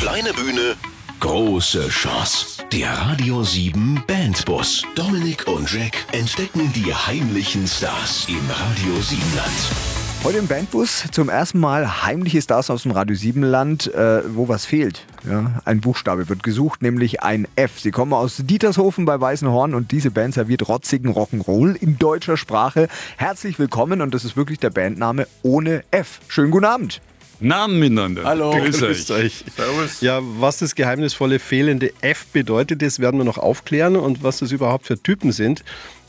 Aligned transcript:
Kleine 0.00 0.32
Bühne, 0.32 0.76
große 1.20 1.90
Chance. 1.90 2.64
Der 2.72 2.90
Radio 2.90 3.42
7 3.42 4.02
Bandbus. 4.06 4.82
Dominik 4.94 5.46
und 5.46 5.70
Jack 5.70 5.92
entdecken 6.12 6.72
die 6.74 6.94
heimlichen 6.94 7.66
Stars 7.66 8.26
im 8.26 8.40
Radio 8.48 8.98
7 8.98 9.20
Land. 9.36 10.24
Heute 10.24 10.38
im 10.38 10.46
Bandbus 10.46 11.04
zum 11.12 11.28
ersten 11.28 11.60
Mal 11.60 12.06
heimliche 12.06 12.40
Stars 12.40 12.70
aus 12.70 12.84
dem 12.84 12.92
Radio 12.92 13.14
7 13.14 13.42
Land, 13.42 13.92
äh, 13.92 14.22
wo 14.34 14.48
was 14.48 14.64
fehlt. 14.64 15.04
Ja, 15.28 15.60
ein 15.66 15.82
Buchstabe 15.82 16.30
wird 16.30 16.42
gesucht, 16.42 16.80
nämlich 16.80 17.22
ein 17.22 17.46
F. 17.56 17.78
Sie 17.78 17.90
kommen 17.90 18.14
aus 18.14 18.38
Dietershofen 18.38 19.04
bei 19.04 19.20
Weißenhorn 19.20 19.74
und 19.74 19.92
diese 19.92 20.10
Band 20.10 20.32
serviert 20.32 20.66
rotzigen 20.66 21.12
Rock'n'Roll 21.12 21.74
in 21.76 21.98
deutscher 21.98 22.38
Sprache. 22.38 22.88
Herzlich 23.18 23.58
willkommen 23.58 24.00
und 24.00 24.14
das 24.14 24.24
ist 24.24 24.34
wirklich 24.34 24.60
der 24.60 24.70
Bandname 24.70 25.26
ohne 25.42 25.84
F. 25.90 26.20
Schönen 26.28 26.50
guten 26.50 26.64
Abend. 26.64 27.02
Namen 27.40 27.78
miteinander. 27.78 28.24
Hallo. 28.24 28.50
Grüß 28.50 28.80
Grüßt 28.80 29.10
euch. 29.12 29.44
euch. 29.58 30.02
Ja, 30.02 30.20
was 30.22 30.58
das 30.58 30.74
geheimnisvolle 30.74 31.38
fehlende 31.38 31.92
F 32.02 32.26
bedeutet, 32.26 32.82
das 32.82 32.98
werden 33.00 33.18
wir 33.18 33.24
noch 33.24 33.38
aufklären 33.38 33.96
und 33.96 34.22
was 34.22 34.38
das 34.38 34.52
überhaupt 34.52 34.86
für 34.86 35.02
Typen 35.02 35.32
sind, 35.32 35.64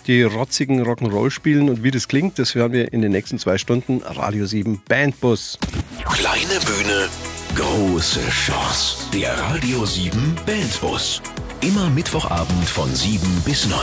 die 0.07 0.23
rotzigen 0.23 0.83
Rock'n'Roll 0.83 1.29
spielen 1.31 1.69
und 1.69 1.83
wie 1.83 1.91
das 1.91 2.07
klingt, 2.07 2.39
das 2.39 2.55
hören 2.55 2.73
wir 2.73 2.91
in 2.91 3.01
den 3.01 3.11
nächsten 3.11 3.39
zwei 3.39 3.57
Stunden. 3.57 4.01
Radio 4.03 4.45
7 4.45 4.81
Bandbus. 4.87 5.57
Kleine 6.05 6.59
Bühne, 6.65 7.07
große 7.55 8.27
Chance. 8.29 8.97
Der 9.13 9.37
Radio 9.37 9.85
7 9.85 10.35
Bandbus. 10.45 11.21
Immer 11.61 11.89
Mittwochabend 11.89 12.67
von 12.67 12.93
7 12.93 13.21
bis 13.45 13.67
9. 13.67 13.79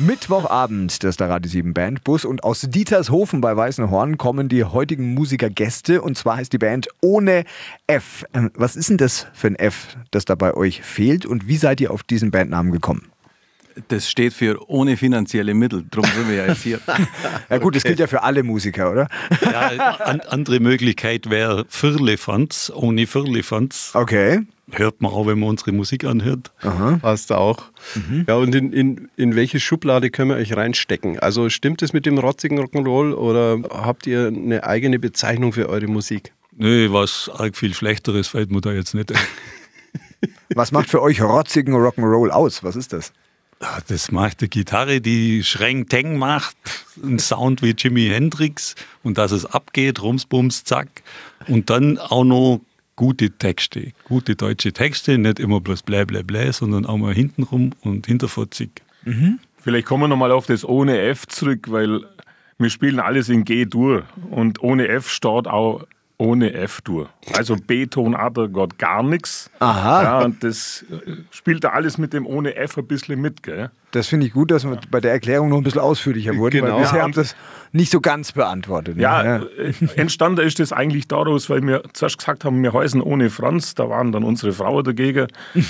Mittwochabend, 0.00 1.02
das 1.02 1.10
ist 1.10 1.20
der 1.20 1.28
Radio 1.28 1.50
7 1.50 1.74
Bandbus 1.74 2.24
und 2.24 2.44
aus 2.44 2.60
Dietershofen 2.60 3.40
bei 3.40 3.56
Weißenhorn 3.56 4.16
kommen 4.16 4.48
die 4.48 4.62
heutigen 4.62 5.12
Musikergäste 5.14 6.02
und 6.02 6.16
zwar 6.16 6.36
heißt 6.36 6.52
die 6.52 6.58
Band 6.58 6.86
ohne 7.00 7.42
F. 7.88 8.24
Ähm, 8.32 8.52
Was 8.54 8.76
ist 8.76 8.90
denn 8.90 8.96
das 8.96 9.26
für 9.32 9.48
ein 9.48 9.56
F, 9.56 9.96
das 10.12 10.24
da 10.24 10.36
bei 10.36 10.54
euch 10.54 10.82
fehlt 10.82 11.26
und 11.26 11.48
wie 11.48 11.56
seid 11.56 11.80
ihr 11.80 11.90
auf 11.90 12.04
diesen 12.04 12.30
Bandnamen 12.30 12.70
gekommen? 12.70 13.10
Das 13.88 14.08
steht 14.08 14.34
für 14.34 14.70
ohne 14.70 14.96
finanzielle 14.96 15.52
Mittel. 15.54 15.84
Drum 15.90 16.04
sind 16.04 16.28
wir 16.28 16.36
ja 16.36 16.46
jetzt 16.46 16.62
hier. 16.62 16.80
Ja 17.50 17.58
gut, 17.58 17.74
das 17.74 17.82
gilt 17.82 17.98
ja 17.98 18.06
für 18.06 18.22
alle 18.22 18.42
Musiker, 18.44 18.92
oder? 18.92 19.08
Ja, 19.40 19.68
an, 20.04 20.20
andere 20.20 20.60
Möglichkeit 20.60 21.28
wäre 21.30 21.64
Firlefanz. 21.68 22.70
Ohne 22.74 23.06
Firlefanz 23.06 23.90
Okay. 23.94 24.40
Hört 24.70 25.00
man 25.00 25.12
auch, 25.12 25.26
wenn 25.26 25.38
man 25.40 25.48
unsere 25.50 25.72
Musik 25.72 26.04
anhört. 26.04 26.52
Passt 27.00 27.32
auch. 27.32 27.64
Ja, 28.26 28.34
und 28.36 28.54
in, 28.54 28.72
in, 28.72 29.08
in 29.16 29.34
welche 29.36 29.60
Schublade 29.60 30.10
können 30.10 30.30
wir 30.30 30.36
euch 30.36 30.56
reinstecken? 30.56 31.18
Also 31.18 31.48
stimmt 31.50 31.82
es 31.82 31.92
mit 31.92 32.06
dem 32.06 32.18
rotzigen 32.18 32.58
Rock'n'Roll 32.58 33.12
oder 33.14 33.58
habt 33.70 34.06
ihr 34.06 34.26
eine 34.28 34.64
eigene 34.64 34.98
Bezeichnung 34.98 35.52
für 35.52 35.68
eure 35.68 35.86
Musik? 35.86 36.32
Nö, 36.56 36.92
was 36.92 37.30
arg 37.32 37.56
viel 37.56 37.72
Schlechteres 37.72 38.28
fällt 38.28 38.50
mir 38.50 38.60
da 38.60 38.72
jetzt 38.72 38.94
nicht 38.94 39.12
ein. 39.12 39.18
Was 40.54 40.72
macht 40.72 40.88
für 40.90 41.00
euch 41.02 41.20
rotzigen 41.22 41.74
Rock'n'Roll 41.74 42.30
aus? 42.30 42.64
Was 42.64 42.74
ist 42.74 42.92
das? 42.92 43.12
Ah, 43.60 43.80
Das 43.86 44.10
macht 44.10 44.40
die 44.40 44.48
Gitarre, 44.48 45.00
die 45.00 45.44
Schreng-Teng 45.44 46.16
macht, 46.18 46.56
einen 47.02 47.18
Sound 47.18 47.62
wie 47.62 47.74
Jimi 47.76 48.08
Hendrix 48.08 48.74
und 49.04 49.18
dass 49.18 49.30
es 49.30 49.44
abgeht, 49.46 50.02
Rumsbums, 50.02 50.64
zack. 50.64 50.88
Und 51.46 51.70
dann 51.70 51.98
auch 51.98 52.24
noch 52.24 52.60
gute 52.98 53.30
Texte, 53.30 53.92
gute 54.04 54.34
deutsche 54.34 54.72
Texte, 54.72 55.18
nicht 55.18 55.38
immer 55.38 55.60
bloß 55.60 55.84
blä 55.84 56.04
blä 56.04 56.24
blä, 56.24 56.52
sondern 56.52 56.84
auch 56.84 56.98
mal 56.98 57.14
hintenrum 57.14 57.70
und 57.82 58.08
hinterfotzig. 58.08 58.70
Vielleicht 59.56 59.86
kommen 59.86 60.02
wir 60.02 60.08
nochmal 60.08 60.32
auf 60.32 60.46
das 60.46 60.64
ohne 60.64 60.98
F 61.00 61.26
zurück, 61.28 61.70
weil 61.70 62.00
wir 62.58 62.70
spielen 62.70 62.98
alles 62.98 63.28
in 63.28 63.44
G-Dur 63.44 64.02
und 64.30 64.60
ohne 64.64 64.88
F 64.88 65.08
steht 65.08 65.46
auch 65.46 65.86
ohne 66.18 66.52
F-Dur. 66.52 67.08
Also 67.34 67.54
B-Ton 67.54 68.16
Gott 68.52 68.76
gar 68.78 69.04
nichts. 69.04 69.50
Aha. 69.60 70.02
Ja, 70.02 70.24
und 70.24 70.42
das 70.42 70.84
äh, 70.90 71.12
spielt 71.30 71.62
da 71.62 71.70
alles 71.70 71.96
mit 71.96 72.12
dem 72.12 72.26
ohne 72.26 72.56
F 72.56 72.76
ein 72.76 72.86
bisschen 72.88 73.20
mit, 73.20 73.44
gell? 73.44 73.70
Das 73.92 74.08
finde 74.08 74.26
ich 74.26 74.32
gut, 74.32 74.50
dass 74.50 74.64
wir 74.64 74.78
bei 74.90 75.00
der 75.00 75.12
Erklärung 75.12 75.48
noch 75.48 75.58
ein 75.58 75.62
bisschen 75.62 75.80
ausführlicher 75.80 76.36
wurden, 76.36 76.60
Genau. 76.60 76.74
weil 76.74 76.82
bisher 76.82 76.98
Ja, 76.98 77.04
habt 77.04 77.16
das 77.16 77.36
nicht 77.72 77.92
so 77.92 78.00
ganz 78.00 78.32
beantwortet. 78.32 78.96
ne? 78.96 79.02
Ja, 79.02 79.36
äh, 79.36 79.72
entstanden 79.94 80.44
ist 80.44 80.58
das 80.58 80.72
eigentlich 80.72 81.06
daraus, 81.06 81.48
weil 81.48 81.62
wir 81.62 81.82
zuerst 81.92 82.18
gesagt 82.18 82.44
haben, 82.44 82.62
wir 82.64 82.72
heißen 82.72 83.00
ohne 83.00 83.30
Franz, 83.30 83.74
da 83.76 83.88
waren 83.88 84.10
dann 84.10 84.24
unsere 84.24 84.52
Frauen 84.52 84.82
dagegen. 84.84 85.28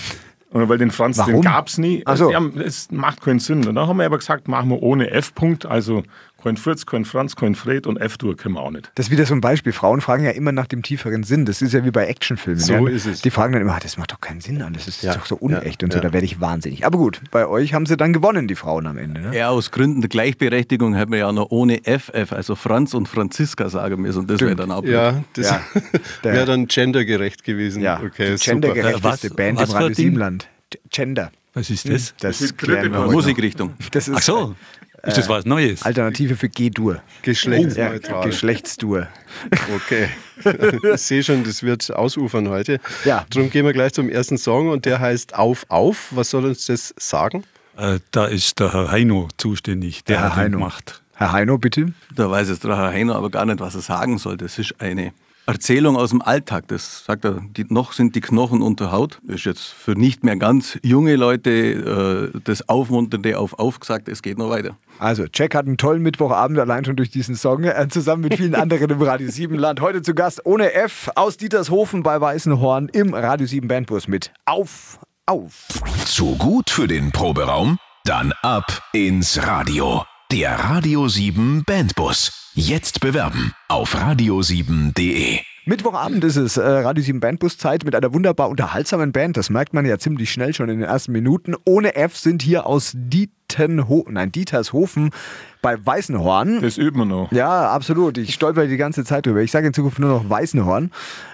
Und 0.51 0.67
Weil 0.71 0.79
den 0.79 0.91
Franz, 0.91 1.19
Warum? 1.19 1.35
den 1.35 1.43
gab 1.43 1.69
es 1.69 1.77
nie. 1.77 2.03
Ach 2.07 2.17
so. 2.17 2.31
Ja, 2.33 2.41
es 2.65 2.91
macht 2.91 3.21
keinen 3.21 3.39
Sinn. 3.39 3.69
Und 3.69 3.75
dann 3.75 3.87
haben 3.87 3.99
wir 3.99 4.07
aber 4.07 4.17
gesagt, 4.17 4.49
machen 4.49 4.71
wir 4.71 4.83
ohne 4.83 5.11
F-Punkt, 5.11 5.67
also 5.67 6.05
kein 6.43 6.57
Fritz, 6.57 6.87
kein 6.87 7.05
Franz, 7.05 7.35
kein 7.37 7.55
Fred 7.55 7.87
und 7.87 7.97
F-Dur 7.97 8.37
können 8.37 8.55
wir 8.55 8.61
auch 8.63 8.71
nicht. 8.71 8.91
Das 8.95 9.07
ist 9.07 9.13
wieder 9.13 9.27
so 9.27 9.35
ein 9.35 9.41
Beispiel. 9.41 9.73
Frauen 9.73 10.01
fragen 10.01 10.25
ja 10.25 10.31
immer 10.31 10.53
nach 10.53 10.67
dem 10.67 10.83
tieferen 10.83 11.25
Sinn. 11.25 11.45
Das 11.47 11.61
ist 11.63 11.73
ja 11.75 11.85
wie 11.85 11.91
bei 11.91 12.07
Actionfilmen. 12.07 12.61
So 12.63 12.73
ja. 12.75 12.89
ist 12.89 13.07
es. 13.07 13.23
Die 13.23 13.31
fragen 13.31 13.53
dann 13.53 13.63
immer, 13.63 13.75
"Ah, 13.75 13.81
das 13.83 13.97
macht 13.97 14.13
doch 14.13 14.21
keinen 14.21 14.41
Sinn 14.41 14.63
an. 14.63 14.73
Das 14.73 14.87
ist 14.87 15.03
Ja. 15.03 15.15
doch 15.15 15.27
so 15.27 15.35
unecht 15.37 15.83
und 15.83 15.93
so. 15.93 15.99
Ja. 15.99 16.03
Da 16.05 16.13
werde 16.13 16.25
ich 16.25 16.41
wahnsinnig. 16.41 16.87
Aber 16.87 16.97
gut, 16.99 17.21
bei 17.33 17.47
euch 17.47 17.75
haben 17.75 17.87
sie 17.87 17.97
dann 17.97 18.13
gewonnen, 18.13 18.47
die 18.49 18.55
Frauen 18.55 18.87
am 18.87 18.99
Ende. 18.99 19.21
Ne? 19.21 19.37
Ja, 19.37 19.49
aus 19.51 19.71
Gründen 19.73 20.01
der 20.01 20.09
Gleichberechtigung 20.09 20.95
hätten 20.95 21.11
wir 21.13 21.19
ja 21.19 21.33
noch 21.33 21.51
ohne 21.51 21.81
FF, 21.85 22.33
also 22.33 22.55
Franz 22.55 22.95
und 22.95 23.09
Franziska 23.09 23.69
sagen 23.69 24.01
müssen. 24.03 24.21
Und 24.21 24.31
das 24.31 24.41
wäre 24.41 24.55
dann 24.57 24.71
auch. 24.71 24.85
Ja, 24.85 25.23
das 25.35 25.51
Ja. 25.51 25.61
Wäre 26.23 26.47
dann 26.47 26.67
gendergerecht 26.69 27.43
gewesen. 27.45 27.83
Ja, 27.83 28.01
okay, 28.01 28.37
die 28.37 28.45
gendergerechteste 28.45 29.31
Was- 29.31 29.37
Band 29.37 29.59
was 29.59 29.65
im 29.65 29.71
für 29.71 29.75
Radio 29.75 29.87
ein 29.89 29.95
Ding? 29.95 30.05
7 30.05 30.17
Land. 30.17 30.49
Gender. 30.91 31.33
Was 31.55 31.71
ist 31.71 31.89
das? 31.89 32.15
Das 32.21 32.41
ist 32.41 32.57
dritte 32.57 32.79
heute 32.83 32.89
noch. 32.91 33.11
Musikrichtung. 33.11 33.73
Das 33.91 34.07
ist 34.07 34.15
Ach 34.17 34.23
so, 34.23 34.55
ist 35.05 35.17
das 35.19 35.29
was 35.29 35.45
Neues? 35.45 35.83
Alternative 35.83 36.37
für 36.37 36.49
G-Dur. 36.49 37.01
Geschlechtsneutral. 37.23 38.21
Ja, 38.21 38.27
Geschlechtsdur. 38.27 39.09
Okay. 39.75 40.09
ich 40.95 41.01
sehe 41.01 41.23
schon, 41.23 41.45
das 41.45 41.63
wird 41.63 41.91
ausufern 41.95 42.49
heute. 42.49 42.81
Ja. 43.05 43.25
Darum 43.31 43.51
gehen 43.51 43.65
wir 43.67 43.73
gleich 43.73 43.93
zum 43.93 44.09
ersten 44.09 44.39
Song 44.39 44.69
und 44.71 44.85
der 44.85 44.99
heißt 45.01 45.35
Auf, 45.35 45.67
Auf. 45.69 46.09
Was 46.11 46.31
soll 46.31 46.45
uns 46.47 46.67
das 46.67 46.95
sagen? 46.99 47.45
Äh, 47.77 48.01
da 48.11 48.27
ist 48.27 48.59
der 48.61 48.73
Herr 48.73 48.91
Heino 48.91 49.29
zuständig, 49.37 50.05
der 50.05 50.17
Der 50.17 50.23
Herr 50.25 50.31
hat 50.31 50.37
Heino. 50.45 50.59
gemacht. 50.59 51.03
Herr 51.15 51.33
Heino, 51.33 51.59
bitte. 51.59 51.93
Da 52.15 52.31
weiß 52.31 52.49
jetzt 52.49 52.65
der 52.65 52.77
Herr 52.77 52.89
Heiner 52.93 53.17
aber 53.17 53.31
gar 53.31 53.45
nicht, 53.47 53.61
was 53.61 53.75
er 53.75 53.81
sagen 53.83 54.19
soll. 54.19 54.37
Das 54.37 54.59
ist 54.59 54.81
eine 54.81 55.13
Erzählung 55.49 55.97
aus 55.97 56.11
dem 56.11 56.21
Alltag. 56.21 56.69
Das 56.69 57.05
sagt 57.07 57.25
er, 57.25 57.41
die, 57.57 57.65
noch 57.71 57.93
sind 57.93 58.15
die 58.15 58.21
Knochen 58.21 58.61
unter 58.61 58.93
Haut. 58.93 59.19
Das 59.23 59.37
ist 59.37 59.45
jetzt 59.47 59.65
für 59.65 59.93
nicht 59.93 60.23
mehr 60.23 60.37
ganz 60.37 60.79
junge 60.83 61.17
Leute 61.17 62.33
äh, 62.35 62.41
das 62.45 62.69
Aufmunternde 62.69 63.39
auf 63.39 63.59
aufgesagt, 63.59 64.09
es 64.09 64.21
geht 64.21 64.37
noch 64.37 64.51
weiter. 64.51 64.77
Also, 64.99 65.25
Jack 65.33 65.55
hat 65.55 65.67
einen 65.67 65.79
tollen 65.79 66.03
Mittwochabend 66.03 66.59
allein 66.59 66.85
schon 66.85 66.97
durch 66.97 67.11
diesen 67.11 67.35
Song, 67.35 67.65
äh, 67.65 67.89
zusammen 67.89 68.25
mit 68.25 68.35
vielen 68.35 68.55
anderen 68.55 68.91
im 68.91 69.01
Radio 69.01 69.31
7 69.31 69.55
Land. 69.57 69.81
Heute 69.81 70.03
zu 70.03 70.15
Gast 70.15 70.45
ohne 70.45 70.75
F 70.75 71.11
aus 71.15 71.39
Dietershofen 71.39 72.03
bei 72.03 72.21
Weißenhorn 72.21 72.91
im 72.91 73.15
Radio 73.15 73.47
7 73.47 73.69
Bandbus 73.69 74.07
mit 74.07 74.33
Auf, 74.45 75.01
Auf. 75.25 75.69
Zu 76.05 76.37
gut 76.37 76.69
für 76.69 76.87
den 76.87 77.11
Proberaum? 77.11 77.79
Dann 78.05 78.33
ab 78.43 78.83
ins 78.93 79.43
Radio. 79.47 80.05
Der 80.31 80.51
Radio 80.61 81.09
7 81.09 81.65
Bandbus. 81.65 82.53
Jetzt 82.53 83.01
bewerben 83.01 83.55
auf 83.69 83.97
radio7.de. 83.97 85.39
Mittwochabend 85.65 86.23
ist 86.23 86.37
es, 86.37 86.59
äh, 86.59 86.63
Radio 86.63 87.03
7 87.03 87.19
Bandbus 87.19 87.57
Zeit 87.57 87.83
mit 87.87 87.95
einer 87.95 88.13
wunderbar 88.13 88.51
unterhaltsamen 88.51 89.13
Band. 89.13 89.39
Das 89.39 89.49
merkt 89.49 89.73
man 89.73 89.87
ja 89.87 89.99
ziemlich 89.99 90.31
schnell 90.31 90.53
schon 90.53 90.69
in 90.69 90.81
den 90.81 90.89
ersten 90.89 91.13
Minuten. 91.13 91.55
Ohne 91.65 91.95
F 91.95 92.19
sind 92.19 92.43
hier 92.43 92.67
aus 92.67 92.93
Dietenho 93.49 94.07
nein, 94.09 94.31
Dietershofen 94.31 95.11
bei 95.61 95.85
Weißenhorn. 95.85 96.61
Das 96.61 96.79
üben 96.79 96.99
wir 96.99 97.05
noch. 97.05 97.33
Ja, 97.33 97.71
absolut. 97.71 98.17
Ich 98.19 98.35
stolper 98.35 98.67
die 98.67 98.77
ganze 98.77 99.05
Zeit 99.05 99.27
drüber. 99.27 99.41
Ich 99.41 99.51
sage 99.51 99.67
in 99.67 99.75
Zukunft 99.75 99.99
nur 99.99 100.11
noch 100.11 100.31
Weißenhorn. 100.31 100.93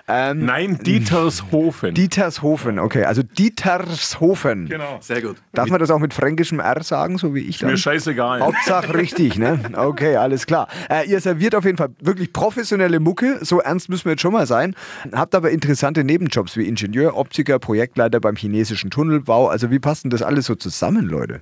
Ähm, 0.09 0.45
Nein, 0.47 0.79
Dietershofen. 0.79 1.95
Dietershofen, 1.95 2.79
okay. 2.79 3.05
Also 3.05 3.23
Dietershofen. 3.23 4.69
genau. 4.69 4.99
Sehr 5.01 5.21
gut. 5.21 5.37
Darf 5.53 5.69
man 5.69 5.79
das 5.81 5.91
auch 5.91 5.99
mit 5.99 6.15
fränkischem 6.15 6.61
R 6.61 6.83
sagen, 6.83 7.19
so 7.19 7.35
wie 7.35 7.41
ich 7.41 7.59
dann? 7.59 7.71
Mir 7.71 7.77
scheißegal. 7.77 8.41
Hauptsache 8.41 8.95
richtig, 8.95 9.39
ne? 9.39 9.61
Okay, 9.75 10.17
alles 10.17 10.47
klar. 10.47 10.69
Äh, 10.89 11.09
ihr 11.09 11.21
serviert 11.21 11.55
auf 11.55 11.65
jeden 11.65 11.77
Fall 11.77 11.91
wirklich 12.01 12.33
professionelle 12.33 13.01
Mucke. 13.01 13.39
So 13.43 13.61
ernst 13.61 13.89
müssen 13.89 14.07
wir 14.07 14.13
jetzt 14.13 14.23
schon 14.23 14.33
mal 14.33 14.47
sein. 14.47 14.75
Habt 15.13 15.35
aber 15.35 15.51
interessante 15.51 16.05
Nebenjobs 16.05 16.57
wie 16.57 16.67
Ingenieur, 16.67 17.17
Optiker, 17.17 17.59
Projektleiter 17.59 18.21
beim 18.21 18.37
chinesischen 18.37 18.91
Tunnelbau. 18.91 19.49
Also 19.49 19.71
wie 19.71 19.79
passt 19.79 20.05
denn 20.05 20.11
das 20.11 20.23
alles 20.23 20.47
so 20.47 20.55
zusammen, 20.55 21.07
Leute? 21.07 21.41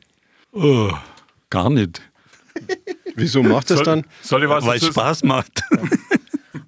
Oh, 0.52 0.90
gar 1.48 1.70
nicht, 1.70 2.02
Wieso 3.16 3.42
macht 3.42 3.70
das 3.70 3.82
dann? 3.82 4.04
Soll 4.22 4.44
ich 4.44 4.48
was 4.48 4.64
weil 4.66 4.78
es? 4.78 4.86
Spaß 4.86 5.24
macht. 5.24 5.62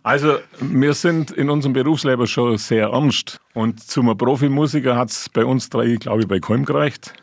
Also, 0.02 0.38
wir 0.60 0.92
sind 0.94 1.31
in 1.31 1.48
unserem 1.48 1.72
Berufsleben 1.72 2.26
schon 2.26 2.58
sehr 2.58 2.88
ernst. 2.88 3.40
Und 3.54 3.82
zum 3.82 4.16
Profimusiker 4.16 4.96
hat 4.96 5.10
es 5.10 5.28
bei 5.28 5.44
uns 5.44 5.70
drei, 5.70 5.96
glaube 5.96 6.22
ich, 6.22 6.28
bei 6.28 6.40
keinem 6.40 6.64
gereicht. 6.64 7.14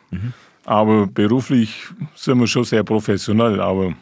Aber 0.65 1.07
beruflich 1.07 1.85
sind 2.15 2.39
wir 2.39 2.47
schon 2.47 2.63
sehr 2.63 2.83
professionell. 2.83 3.61
Aber 3.61 3.93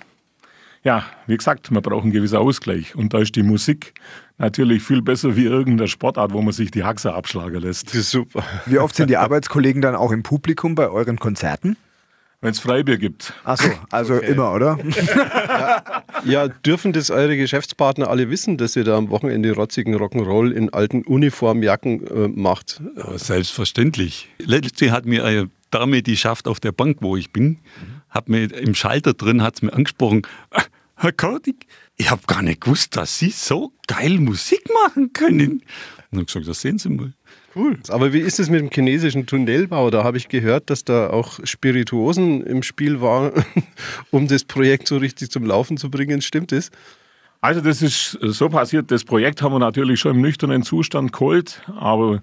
ja, 0.84 1.04
wie 1.28 1.36
gesagt, 1.36 1.72
man 1.72 1.82
braucht 1.82 2.04
einen 2.04 2.14
gewissen 2.14 2.38
Ausgleich. 2.38 2.96
Und 2.96 3.14
da 3.14 3.20
ist 3.20 3.36
die 3.36 3.44
Musik 3.44 3.94
natürlich 4.38 4.82
viel 4.84 5.02
besser 5.02 5.36
wie 5.36 5.46
irgendeine 5.46 5.90
Sportart, 5.90 6.32
wo 6.32 6.42
man 6.42 6.54
sich 6.54 6.72
die 6.72 6.84
Haxe 6.86 7.14
abschlagen 7.14 7.62
lässt. 7.62 7.88
Das 7.90 7.96
ist 7.96 8.12
super. 8.12 8.44
Wie 8.66 8.80
oft 8.80 8.96
sind 8.96 9.10
die 9.10 9.18
Arbeitskollegen 9.18 9.82
dann 9.82 9.96
auch 9.96 10.12
im 10.12 10.24
Publikum 10.24 10.76
bei 10.76 10.88
euren 10.90 11.20
Konzerten? 11.20 11.76
Wenn 12.42 12.52
es 12.52 12.60
Freibier 12.60 12.98
gibt. 12.98 13.34
Achso, 13.44 13.70
also 13.92 14.16
immer, 14.16 14.54
oder? 14.54 14.78
Ja, 16.26 16.50
dürfen 16.50 16.92
das 16.92 17.12
eure 17.12 17.38
Geschäftspartner 17.38 18.10
alle 18.10 18.30
wissen, 18.30 18.58
dass 18.58 18.76
ihr 18.76 18.84
da 18.84 18.98
am 18.98 19.10
Wochenende 19.10 19.54
rotzigen 19.54 19.96
Rock'n'Roll 19.96 20.52
in 20.52 20.74
alten 20.74 21.04
Uniformjacken 21.04 22.08
äh, 22.08 22.28
macht? 22.28 22.82
Aber 22.98 23.18
selbstverständlich. 23.18 24.28
Letzte 24.40 24.92
hat 24.92 25.06
mir 25.06 25.24
eine 25.24 25.50
Dame, 25.72 26.04
die 26.04 26.18
schafft 26.18 26.50
auf 26.50 26.60
der 26.60 26.74
Bank, 26.74 26.98
wo 27.00 27.16
ich 27.16 27.32
bin, 27.32 27.60
hat 28.10 28.28
mir 28.28 28.54
im 28.54 28.76
Schalter 28.76 29.14
drin, 29.14 29.42
hat 29.42 29.56
es 29.56 29.62
mir 29.62 29.72
angesprochen, 29.72 30.24
"Ah, 30.52 30.64
Herr 30.96 31.14
Kordig, 31.14 31.68
ich 31.96 32.12
habe 32.12 32.22
gar 32.28 32.42
nicht 32.42 32.60
gewusst, 32.60 32.98
dass 32.98 33.18
Sie 33.18 33.30
so 33.30 33.72
geil 33.88 34.20
Musik 34.20 34.68
machen 34.86 35.14
können. 35.14 35.64
Und 36.12 36.18
habe 36.18 36.26
gesagt, 36.26 36.48
das 36.48 36.60
sehen 36.60 36.78
Sie 36.78 36.90
mal. 36.90 37.14
Cool. 37.56 37.80
Aber 37.90 38.14
wie 38.14 38.20
ist 38.20 38.40
es 38.40 38.50
mit 38.50 38.62
dem 38.62 38.70
chinesischen 38.70 39.26
Tunnelbau? 39.26 39.90
Da 39.90 40.04
habe 40.04 40.18
ich 40.18 40.30
gehört, 40.30 40.70
dass 40.70 40.84
da 40.84 41.10
auch 41.10 41.40
Spirituosen 41.44 42.44
im 42.46 42.64
Spiel 42.64 43.02
waren, 43.02 43.32
um 44.12 44.28
das 44.28 44.44
Projekt 44.44 44.88
so 44.88 44.98
richtig 44.98 45.32
zum 45.32 45.46
Laufen 45.46 45.78
zu 45.78 45.90
bringen. 45.90 46.22
Stimmt 46.22 46.52
das? 46.52 46.70
Also 47.42 47.62
das 47.62 47.82
ist 47.82 48.18
so 48.22 48.50
passiert, 48.50 48.92
das 48.92 49.06
Projekt 49.06 49.42
haben 49.42 49.54
wir 49.54 49.60
natürlich 49.60 50.00
schon 50.00 50.16
im 50.16 50.22
nüchternen 50.22 50.62
Zustand 50.62 51.14
geholt, 51.14 51.62
aber 51.68 52.22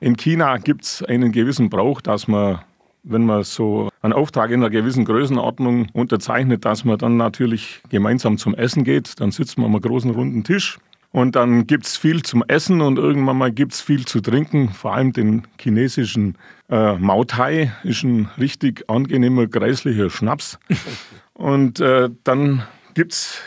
in 0.00 0.16
China 0.16 0.56
gibt 0.58 0.84
es 0.84 1.02
einen 1.04 1.30
gewissen 1.30 1.70
Brauch, 1.70 2.00
dass 2.00 2.26
man, 2.26 2.58
wenn 3.04 3.24
man 3.24 3.44
so 3.44 3.90
einen 4.02 4.12
Auftrag 4.12 4.50
in 4.50 4.60
einer 4.60 4.70
gewissen 4.70 5.04
Größenordnung 5.04 5.86
unterzeichnet, 5.92 6.64
dass 6.64 6.84
man 6.84 6.98
dann 6.98 7.16
natürlich 7.16 7.80
gemeinsam 7.90 8.38
zum 8.38 8.54
Essen 8.54 8.82
geht. 8.82 9.20
Dann 9.20 9.30
sitzt 9.30 9.56
man 9.56 9.72
am 9.72 9.80
großen 9.80 10.10
runden 10.10 10.42
Tisch 10.42 10.78
und 11.16 11.34
dann 11.34 11.66
gibt 11.66 11.86
es 11.86 11.96
viel 11.96 12.22
zum 12.22 12.44
Essen 12.46 12.82
und 12.82 12.98
irgendwann 12.98 13.38
mal 13.38 13.50
gibt 13.50 13.72
es 13.72 13.80
viel 13.80 14.04
zu 14.04 14.20
trinken, 14.20 14.68
vor 14.68 14.92
allem 14.92 15.14
den 15.14 15.44
chinesischen 15.58 16.36
äh, 16.68 16.92
Mautai, 16.98 17.72
ist 17.84 18.02
ein 18.02 18.28
richtig 18.38 18.84
angenehmer, 18.90 19.46
kreislicher 19.46 20.10
Schnaps. 20.10 20.58
Und 21.32 21.80
äh, 21.80 22.10
dann 22.24 22.64
gibt 22.92 23.12
es 23.12 23.38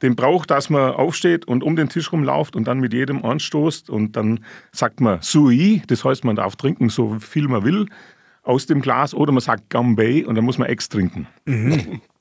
den 0.00 0.16
Brauch, 0.16 0.46
dass 0.46 0.70
man 0.70 0.92
aufsteht 0.92 1.46
und 1.46 1.62
um 1.62 1.76
den 1.76 1.88
Tisch 1.88 2.12
rumläuft 2.12 2.56
und 2.56 2.68
dann 2.68 2.78
mit 2.78 2.92
jedem 2.92 3.24
anstoßt 3.24 3.88
und 3.88 4.16
dann 4.16 4.40
sagt 4.70 5.00
man 5.00 5.22
Sui, 5.22 5.82
das 5.86 6.04
heißt, 6.04 6.24
man 6.24 6.36
darf 6.36 6.56
trinken, 6.56 6.90
so 6.90 7.18
viel 7.20 7.48
man 7.48 7.64
will 7.64 7.86
aus 8.42 8.66
dem 8.66 8.82
Glas 8.82 9.14
oder 9.14 9.32
man 9.32 9.40
sagt 9.40 9.70
Gambay 9.70 10.24
und 10.24 10.34
dann 10.34 10.44
muss 10.44 10.58
man 10.58 10.68
Ex 10.68 10.90
trinken. 10.90 11.26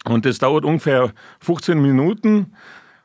Und 0.06 0.26
das 0.26 0.40
dauert 0.40 0.64
ungefähr 0.64 1.12
15 1.42 1.82
Minuten. 1.82 2.54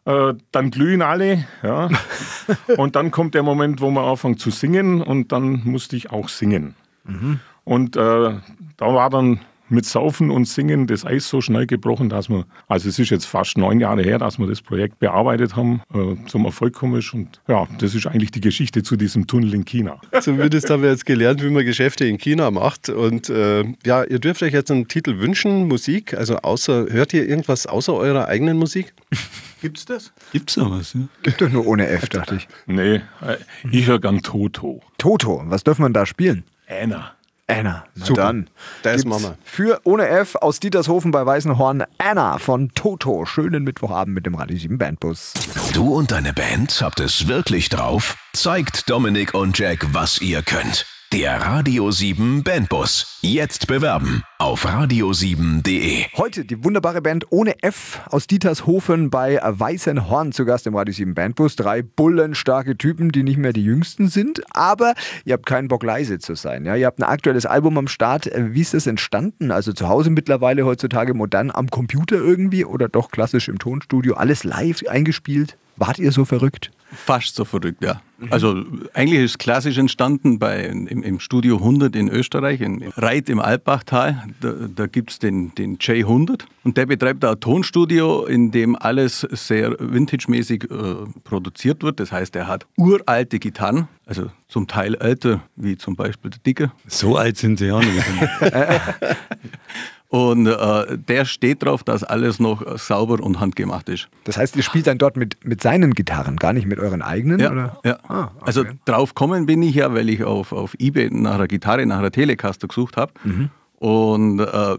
Äh, 0.05 0.35
dann 0.51 0.71
glühen 0.71 1.03
alle, 1.03 1.45
ja. 1.63 1.89
und 2.77 2.97
dann 2.97 3.11
kommt 3.11 3.35
der 3.35 3.43
Moment, 3.43 3.81
wo 3.81 3.91
man 3.91 4.05
anfängt 4.05 4.41
zu 4.41 4.51
singen 4.51 5.01
und 5.01 5.33
dann 5.33 5.63
musste 5.65 5.97
ich 5.97 6.11
auch 6.11 6.29
singen. 6.29 6.75
Und 7.65 7.97
äh, 7.97 8.01
da 8.77 8.95
war 8.95 9.11
dann 9.11 9.41
mit 9.73 9.87
Saufen 9.87 10.31
und 10.31 10.47
Singen 10.47 10.87
das 10.87 11.05
Eis 11.05 11.29
so 11.29 11.41
schnell 11.41 11.67
gebrochen, 11.67 12.09
dass 12.09 12.29
wir, 12.29 12.45
also 12.69 12.89
es 12.89 12.99
ist 12.99 13.11
jetzt 13.11 13.25
fast 13.25 13.59
neun 13.59 13.81
Jahre 13.81 14.03
her, 14.03 14.19
dass 14.19 14.39
wir 14.39 14.47
das 14.47 14.63
Projekt 14.63 14.99
bearbeitet 14.99 15.57
haben, 15.57 15.83
äh, 15.95 16.15
zum 16.27 16.45
Erfolg 16.45 16.75
gekommen 16.75 16.99
ist. 16.99 17.13
Und 17.15 17.41
ja, 17.49 17.67
das 17.79 17.95
ist 17.95 18.07
eigentlich 18.07 18.31
die 18.31 18.41
Geschichte 18.41 18.83
zu 18.83 18.97
diesem 18.97 19.27
Tunnel 19.27 19.55
in 19.55 19.65
China. 19.65 20.01
Zumindest 20.21 20.71
haben 20.71 20.83
wir 20.83 20.91
jetzt 20.91 21.07
gelernt, 21.07 21.43
wie 21.43 21.51
man 21.51 21.65
Geschäfte 21.65 22.05
in 22.05 22.19
China 22.19 22.51
macht. 22.51 22.89
Und 22.89 23.31
äh, 23.31 23.65
ja, 23.85 24.05
ihr 24.05 24.19
dürft 24.19 24.43
euch 24.43 24.53
jetzt 24.53 24.71
einen 24.71 24.89
Titel 24.89 25.19
wünschen, 25.19 25.69
Musik. 25.69 26.15
Also 26.15 26.37
außer, 26.37 26.87
hört 26.91 27.13
ihr 27.15 27.29
irgendwas 27.29 27.67
außer 27.67 27.95
eurer 27.95 28.29
eigenen 28.29 28.59
Musik? 28.59 28.93
Gibt's 29.63 29.85
das? 29.85 30.13
Gibt's 30.33 30.55
da 30.55 30.71
was? 30.71 30.95
Ja? 30.95 31.01
Gibt 31.23 31.41
doch 31.41 31.49
nur 31.49 31.67
ohne 31.67 31.87
F, 31.87 32.09
dachte 32.11 32.37
ich. 32.37 32.49
Nee, 32.67 32.97
äh, 32.97 33.37
ich 33.71 33.87
höre 33.87 34.01
gern 34.01 34.21
Toto. 34.21 34.83
Toto, 34.99 35.43
was 35.47 35.65
dürfen 35.65 35.83
wir 35.85 35.91
da 35.91 36.05
spielen? 36.05 36.45
Anna. 36.69 37.13
Anna. 37.53 37.85
Na 37.95 38.07
dann. 38.07 38.51
Das 38.83 39.03
gibt's 39.03 39.05
machen 39.09 39.23
wir. 39.23 39.39
Für 39.45 39.81
ohne 39.85 40.09
F 40.09 40.37
aus 40.37 40.61
Dietershofen 40.61 41.11
bei 41.11 41.25
Weißenhorn 41.25 41.85
Anna 41.99 42.39
von 42.39 42.71
Toto. 42.75 43.25
Schönen 43.27 43.65
Mittwochabend 43.65 44.15
mit 44.15 44.27
dem 44.27 44.35
Radio 44.35 44.57
7 44.57 44.79
Bandbus. 44.79 45.35
Du 45.75 45.95
und 45.95 46.13
deine 46.13 46.33
Band 46.33 46.81
habt 46.81 47.01
es 47.01 47.29
wirklich 47.29 47.69
drauf? 47.69 48.17
Zeigt 48.33 48.89
Dominik 48.89 49.35
und 49.35 49.59
Jack, 49.59 49.87
was 49.93 50.21
ihr 50.21 50.43
könnt. 50.43 50.87
Der 51.13 51.43
Radio 51.43 51.91
7 51.91 52.43
Bandbus. 52.43 53.19
Jetzt 53.21 53.67
bewerben 53.67 54.23
auf 54.39 54.67
radio7.de. 54.67 56.07
Heute 56.17 56.47
die 56.47 56.65
wunderbare 56.65 57.03
Band 57.03 57.27
ohne 57.29 57.63
F 57.63 58.01
aus 58.07 58.27
Dietershofen 58.27 59.11
bei 59.11 59.39
Weißenhorn 59.45 60.33
zu 60.33 60.47
Gast 60.47 60.67
im 60.67 60.75
Radio 60.75 60.95
7 60.95 61.13
Bandbus. 61.13 61.57
Drei 61.57 61.83
bullenstarke 61.83 62.79
Typen, 62.79 63.13
die 63.13 63.25
nicht 63.25 63.37
mehr 63.37 63.53
die 63.53 63.63
jüngsten 63.63 64.09
sind, 64.09 64.41
aber 64.57 64.95
ihr 65.27 65.35
habt 65.35 65.45
keinen 65.45 65.69
Bock 65.69 65.83
leise 65.83 66.19
zu 66.19 66.35
sein. 66.35 66.65
Ja? 66.65 66.77
Ihr 66.77 66.87
habt 66.87 66.99
ein 66.99 67.05
aktuelles 67.05 67.45
Album 67.45 67.77
am 67.77 67.89
Start. 67.89 68.31
Wie 68.35 68.63
ist 68.63 68.73
das 68.73 68.87
entstanden? 68.87 69.51
Also 69.51 69.75
zu 69.75 69.91
Hause 69.91 70.09
mittlerweile 70.09 70.65
heutzutage 70.65 71.13
modern 71.13 71.51
am 71.51 71.69
Computer 71.69 72.17
irgendwie 72.17 72.65
oder 72.65 72.89
doch 72.89 73.11
klassisch 73.11 73.49
im 73.49 73.59
Tonstudio? 73.59 74.15
Alles 74.15 74.45
live 74.45 74.83
eingespielt? 74.89 75.59
Wart 75.77 75.99
ihr 75.99 76.11
so 76.11 76.25
verrückt? 76.25 76.71
Fast 76.95 77.35
so 77.35 77.45
verrückt, 77.45 77.83
ja. 77.83 78.01
Also 78.31 78.65
eigentlich 78.95 79.21
ist 79.21 79.31
es 79.33 79.39
klassisch 79.39 79.79
entstanden 79.79 80.39
bei, 80.39 80.65
im, 80.65 80.87
im 80.87 81.19
Studio 81.19 81.57
100 81.57 81.97
in 81.97 82.09
Österreich, 82.09 82.61
in 82.61 82.83
Reit 82.97 83.29
im 83.29 83.41
Alpbachtal. 83.41 84.23
Da, 84.41 84.53
da 84.75 84.87
gibt 84.87 85.11
es 85.11 85.19
den, 85.19 85.55
den 85.55 85.79
J100 85.79 86.43
und 86.63 86.77
der 86.77 86.87
betreibt 86.87 87.25
da 87.25 87.33
ein 87.33 87.41
Tonstudio, 87.41 88.25
in 88.25 88.51
dem 88.53 88.77
alles 88.77 89.27
sehr 89.31 89.77
vintage-mäßig 89.79 90.71
äh, 90.71 90.95
produziert 91.25 91.83
wird. 91.83 91.99
Das 91.99 92.13
heißt, 92.13 92.37
er 92.37 92.47
hat 92.47 92.67
uralte 92.77 93.39
Gitarren, 93.39 93.89
also 94.07 94.31
zum 94.47 94.69
Teil 94.69 94.95
älter, 94.95 95.43
wie 95.57 95.77
zum 95.77 95.97
Beispiel 95.97 96.31
der 96.31 96.41
Dicke. 96.41 96.73
So 96.87 97.17
alt 97.17 97.39
sind 97.39 97.59
sie 97.59 97.67
ja 97.67 97.81
nicht. 97.81 98.05
Und 100.13 100.47
äh, 100.47 100.99
der 100.99 101.25
steht 101.25 101.63
darauf, 101.63 101.85
dass 101.85 102.05
alles 102.05 102.39
noch 102.39 102.77
sauber 102.77 103.19
und 103.25 103.41
handgemacht 103.41 103.89
ist. 103.89 104.11
Das 104.25 104.37
heißt, 104.37 104.55
ihr 104.57 104.63
spielt 104.63 104.87
dann 104.87 104.99
dort 104.99 105.17
mit, 105.17 105.43
mit 105.43 105.63
seinen 105.63 105.95
Gitarren, 105.95 106.37
gar 106.37 106.53
nicht 106.53 106.67
mit 106.67 106.79
euren 106.79 107.01
eigenen? 107.01 107.41
Ja, 107.41 107.51
oder? 107.51 107.81
ja. 107.83 107.99
Ah, 108.09 108.25
okay. 108.25 108.45
Also 108.45 108.65
drauf 108.85 109.15
kommen 109.15 109.47
bin 109.47 109.63
ich 109.63 109.75
ja, 109.75 109.95
weil 109.95 110.11
ich 110.11 110.23
auf, 110.23 110.53
auf 110.53 110.75
Ebay 110.79 111.09
nach 111.11 111.37
einer 111.37 111.49
Gitarre, 111.49 111.87
nach 111.87 112.01
einer 112.01 112.11
Telecaster 112.11 112.69
gesucht 112.69 112.99
habe. 112.99 113.15
Mhm. 113.25 113.49
Und 113.77 114.41
äh, 114.41 114.77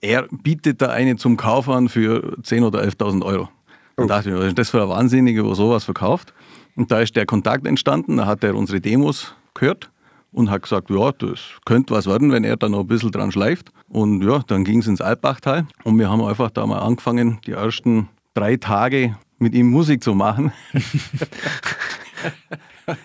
er 0.00 0.26
bietet 0.30 0.80
da 0.80 0.88
eine 0.88 1.16
zum 1.16 1.36
Kauf 1.36 1.68
an 1.68 1.90
für 1.90 2.38
10.000 2.42 2.66
oder 2.66 2.82
11.000 2.82 3.22
Euro. 3.22 3.50
Dann 3.96 4.08
dachte 4.08 4.30
ich, 4.30 4.34
mir, 4.34 4.40
was 4.40 4.46
ist 4.48 4.58
das 4.58 4.70
für 4.70 4.80
ein 4.80 4.88
Wahnsinniger, 4.88 5.44
wo 5.44 5.52
sowas 5.52 5.84
verkauft? 5.84 6.32
Und 6.76 6.90
da 6.90 7.00
ist 7.00 7.14
der 7.14 7.26
Kontakt 7.26 7.66
entstanden, 7.66 8.16
da 8.16 8.24
hat 8.24 8.42
er 8.42 8.54
unsere 8.54 8.80
Demos 8.80 9.34
gehört 9.52 9.90
und 10.32 10.50
hat 10.50 10.62
gesagt, 10.62 10.90
ja, 10.90 11.12
das 11.12 11.40
könnte 11.64 11.94
was 11.94 12.06
werden, 12.06 12.32
wenn 12.32 12.44
er 12.44 12.56
da 12.56 12.68
noch 12.68 12.80
ein 12.80 12.86
bisschen 12.86 13.10
dran 13.10 13.32
schleift. 13.32 13.70
Und 13.88 14.22
ja, 14.22 14.40
dann 14.46 14.64
ging 14.64 14.80
es 14.80 14.86
ins 14.86 15.00
Alpbachtal 15.00 15.66
und 15.84 15.98
wir 15.98 16.10
haben 16.10 16.22
einfach 16.22 16.50
da 16.50 16.66
mal 16.66 16.78
angefangen, 16.78 17.38
die 17.46 17.52
ersten 17.52 18.08
drei 18.34 18.56
Tage 18.56 19.16
mit 19.38 19.54
ihm 19.54 19.70
Musik 19.70 20.02
zu 20.02 20.14
machen. 20.14 20.52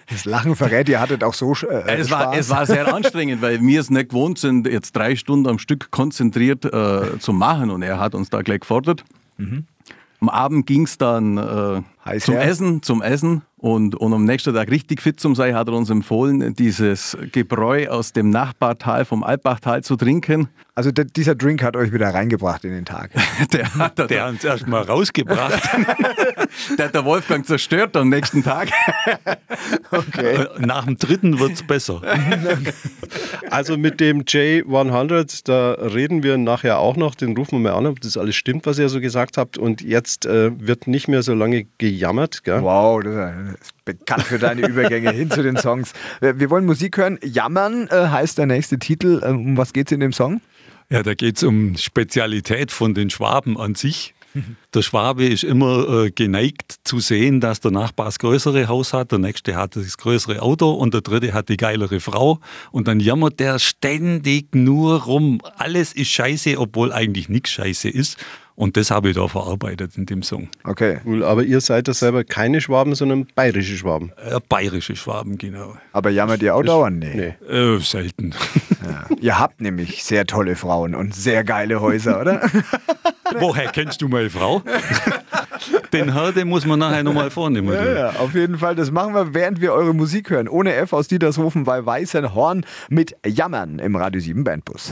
Das 0.09 0.25
Lachen 0.25 0.55
verrät, 0.55 0.89
ihr 0.89 0.99
hattet 0.99 1.23
auch 1.23 1.33
so 1.35 1.53
äh, 1.53 1.99
Es 1.99 2.09
war, 2.09 2.35
es 2.35 2.49
war 2.49 2.65
sehr 2.65 2.91
anstrengend, 2.93 3.41
weil 3.43 3.61
wir 3.61 3.79
es 3.79 3.89
nicht 3.89 4.09
gewohnt 4.09 4.39
sind, 4.39 4.67
jetzt 4.67 4.95
drei 4.95 5.15
Stunden 5.15 5.47
am 5.47 5.59
Stück 5.59 5.91
konzentriert 5.91 6.65
äh, 6.65 7.19
zu 7.19 7.33
machen. 7.33 7.69
Und 7.69 7.83
er 7.83 7.99
hat 7.99 8.15
uns 8.15 8.29
da 8.29 8.41
gleich 8.41 8.61
gefordert. 8.61 9.03
Am 10.21 10.29
Abend 10.29 10.65
ging 10.65 10.83
es 10.83 10.97
dann 10.97 11.37
äh, 11.37 11.81
Heiß 12.05 12.25
zum 12.25 12.35
her. 12.35 12.43
Essen, 12.43 12.83
zum 12.83 13.01
Essen. 13.01 13.41
Und, 13.57 13.95
und 13.95 14.13
am 14.13 14.25
nächsten 14.25 14.53
Tag 14.53 14.69
richtig 14.69 15.01
fit 15.01 15.19
zum 15.19 15.33
sein, 15.33 15.55
hat 15.55 15.69
er 15.69 15.73
uns 15.73 15.89
empfohlen, 15.89 16.53
dieses 16.53 17.17
Gebräu 17.31 17.87
aus 17.87 18.13
dem 18.13 18.29
Nachbartal, 18.29 19.05
vom 19.05 19.23
Alpbachtal 19.23 19.81
zu 19.83 19.95
trinken. 19.95 20.49
Also 20.75 20.91
der, 20.91 21.05
dieser 21.05 21.35
Drink 21.35 21.63
hat 21.63 21.75
euch 21.77 21.93
wieder 21.93 22.13
reingebracht 22.13 22.65
in 22.65 22.71
den 22.71 22.83
Tag. 22.83 23.11
Der 23.53 23.73
hat 23.73 23.97
der, 23.97 24.07
Der 24.07 24.23
hat 24.23 24.31
uns 24.31 24.43
erst 24.43 24.67
mal 24.67 24.81
rausgebracht. 24.81 25.63
der, 26.77 26.85
hat 26.85 26.93
der 26.93 27.05
Wolfgang 27.05 27.45
zerstört 27.45 27.95
am 27.95 28.09
nächsten 28.09 28.43
Tag. 28.43 28.69
Okay. 29.91 30.45
Nach 30.59 30.85
dem 30.85 30.97
dritten 30.97 31.39
wird 31.39 31.53
es 31.53 31.63
besser. 31.63 32.01
Also 33.49 33.77
mit 33.77 33.99
dem 33.99 34.23
J100, 34.23 35.41
da 35.45 35.71
reden 35.73 36.23
wir 36.23 36.37
nachher 36.37 36.79
auch 36.79 36.97
noch. 36.97 37.15
Den 37.15 37.35
rufen 37.37 37.63
wir 37.63 37.71
mal 37.71 37.77
an, 37.77 37.85
ob 37.85 38.01
das 38.01 38.17
alles 38.17 38.35
stimmt, 38.35 38.65
was 38.65 38.77
ihr 38.77 38.89
so 38.89 38.99
gesagt 38.99 39.37
habt. 39.37 39.57
Und 39.57 39.81
jetzt 39.81 40.25
äh, 40.25 40.51
wird 40.59 40.87
nicht 40.87 41.07
mehr 41.07 41.23
so 41.23 41.33
lange 41.33 41.65
gejammert. 41.95 42.43
Gell? 42.43 42.61
Wow, 42.61 43.01
das 43.01 43.59
ist 43.61 43.85
bekannt 43.85 44.23
für 44.23 44.37
deine 44.37 44.67
Übergänge 44.67 45.11
hin 45.11 45.31
zu 45.31 45.41
den 45.41 45.57
Songs. 45.57 45.93
Wir 46.19 46.39
wir 46.39 46.49
wollen 46.49 46.65
Musik 46.65 46.97
hören. 46.97 47.17
Jammern 47.23 47.87
äh, 47.87 48.07
heißt 48.07 48.37
der 48.37 48.45
nächste 48.45 48.77
Titel. 48.77 49.21
Ähm, 49.23 49.37
Um 49.47 49.57
was 49.57 49.73
geht's 49.73 49.91
in 49.91 49.99
dem 49.99 50.13
Song? 50.13 50.41
Ja, 50.89 51.01
da 51.01 51.13
geht 51.13 51.37
es 51.37 51.43
um 51.43 51.77
Spezialität 51.77 52.71
von 52.71 52.93
den 52.93 53.09
Schwaben 53.09 53.59
an 53.59 53.75
sich. 53.75 54.13
Der 54.73 54.81
Schwabe 54.81 55.25
ist 55.25 55.43
immer 55.43 56.05
äh, 56.05 56.11
geneigt 56.11 56.75
zu 56.83 56.99
sehen, 56.99 57.39
dass 57.39 57.59
der 57.61 57.71
Nachbar 57.71 58.07
das 58.07 58.19
größere 58.19 58.67
Haus 58.67 58.93
hat, 58.93 59.11
der 59.11 59.19
nächste 59.19 59.55
hat 59.55 59.75
das 59.75 59.97
größere 59.97 60.41
Auto 60.41 60.71
und 60.71 60.93
der 60.93 61.01
dritte 61.01 61.33
hat 61.33 61.49
die 61.49 61.57
geilere 61.57 61.99
Frau. 61.99 62.39
Und 62.71 62.87
dann 62.87 62.99
jammert 62.99 63.39
der 63.39 63.59
ständig 63.59 64.53
nur 64.53 65.03
rum. 65.03 65.41
Alles 65.57 65.93
ist 65.93 66.09
scheiße, 66.09 66.59
obwohl 66.59 66.91
eigentlich 66.91 67.29
nichts 67.29 67.51
scheiße 67.51 67.89
ist. 67.89 68.17
Und 68.55 68.77
das 68.77 68.89
habe 68.89 69.09
ich 69.09 69.15
da 69.15 69.27
verarbeitet 69.27 69.97
in 69.97 70.05
dem 70.05 70.23
Song. 70.23 70.47
Okay. 70.63 70.99
Cool, 71.05 71.23
aber 71.23 71.43
ihr 71.43 71.59
seid 71.59 71.89
ja 71.89 71.93
selber 71.93 72.23
keine 72.23 72.61
Schwaben, 72.61 72.95
sondern 72.95 73.27
bayerische 73.35 73.75
Schwaben. 73.75 74.13
Äh, 74.17 74.39
bayerische 74.47 74.95
Schwaben, 74.95 75.37
genau. 75.37 75.75
Aber 75.91 76.09
jammert 76.09 76.41
ihr 76.41 76.55
auch 76.55 76.63
dauernd? 76.63 76.99
Nee. 76.99 77.35
Nee. 77.49 77.53
Äh, 77.53 77.79
selten. 77.79 78.33
Ja. 78.85 79.07
Ihr 79.19 79.39
habt 79.39 79.59
nämlich 79.59 80.03
sehr 80.03 80.25
tolle 80.25 80.55
Frauen 80.55 80.95
und 80.95 81.13
sehr 81.13 81.43
geile 81.43 81.81
Häuser, 81.81 82.21
oder? 82.21 82.41
Woher 83.33 83.71
kennst 83.71 84.01
du 84.01 84.07
meine 84.07 84.29
Frau? 84.29 84.61
Den 85.95 86.13
Herr, 86.13 86.31
den 86.33 86.49
muss 86.49 86.65
man 86.65 86.79
nachher 86.79 87.03
nochmal 87.03 87.29
vornehmen. 87.29 87.73
Ja, 87.73 87.93
ja, 87.93 88.09
auf 88.19 88.33
jeden 88.33 88.57
Fall. 88.57 88.75
Das 88.75 88.91
machen 88.91 89.13
wir, 89.13 89.33
während 89.33 89.61
wir 89.61 89.73
eure 89.73 89.93
Musik 89.93 90.29
hören. 90.29 90.49
Ohne 90.49 90.73
F 90.73 90.91
aus 90.91 91.07
Dietershofen 91.07 91.63
bei 91.63 91.85
Weißen 91.85 92.35
Horn 92.35 92.65
mit 92.89 93.15
Jammern 93.25 93.79
im 93.79 93.95
Radio 93.95 94.19
7 94.19 94.43
Bandbus. 94.43 94.91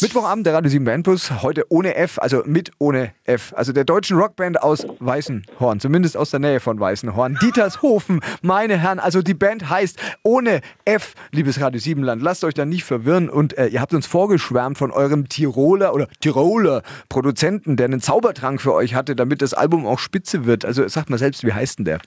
Mittwochabend 0.00 0.46
der 0.46 0.54
Radio 0.54 0.70
7 0.70 0.84
Bandbus. 0.84 1.42
Heute 1.42 1.64
ohne 1.68 1.96
F, 1.96 2.18
also 2.18 2.42
mit 2.46 2.70
ohne 2.78 3.12
F. 3.24 3.52
Also 3.56 3.72
der 3.72 3.84
deutschen 3.84 4.16
Rockband 4.16 4.62
aus 4.62 4.86
Weißenhorn. 5.00 5.80
Zumindest 5.80 6.16
aus 6.16 6.30
der 6.30 6.40
Nähe 6.40 6.60
von 6.60 6.80
Weißenhorn. 6.80 7.38
Dietershofen, 7.42 8.20
meine 8.40 8.78
Herren. 8.78 9.00
Also 9.00 9.20
die 9.20 9.34
Band 9.34 9.68
heißt 9.68 9.98
ohne 10.22 10.60
F, 10.84 11.14
liebes 11.30 11.60
Radio 11.60 11.80
7 11.80 12.02
Land. 12.02 12.22
Lasst 12.22 12.44
euch 12.44 12.54
da 12.54 12.64
nicht 12.64 12.84
verwirren. 12.84 13.28
Und 13.28 13.58
äh, 13.58 13.66
ihr 13.66 13.80
habt 13.80 13.92
uns 13.92 14.06
vorgeschwärmt 14.06 14.78
von 14.78 14.92
eurem 14.92 15.28
Tiroler 15.28 15.92
oder 15.92 16.06
Tiroler 16.20 16.82
Produzenten, 17.08 17.76
der 17.76 17.86
einen 17.86 18.00
Zaubertrank 18.00 18.62
für 18.62 18.72
euch 18.72 18.94
hatte, 18.94 19.14
damit 19.14 19.42
das 19.42 19.52
Album 19.52 19.86
auch 19.86 19.98
spitze 19.98 20.37
wird. 20.46 20.64
Also 20.64 20.86
sagt 20.88 21.10
mal 21.10 21.18
selbst, 21.18 21.44
wie 21.44 21.52
heißt 21.52 21.78
denn 21.78 21.84
der? 21.84 22.00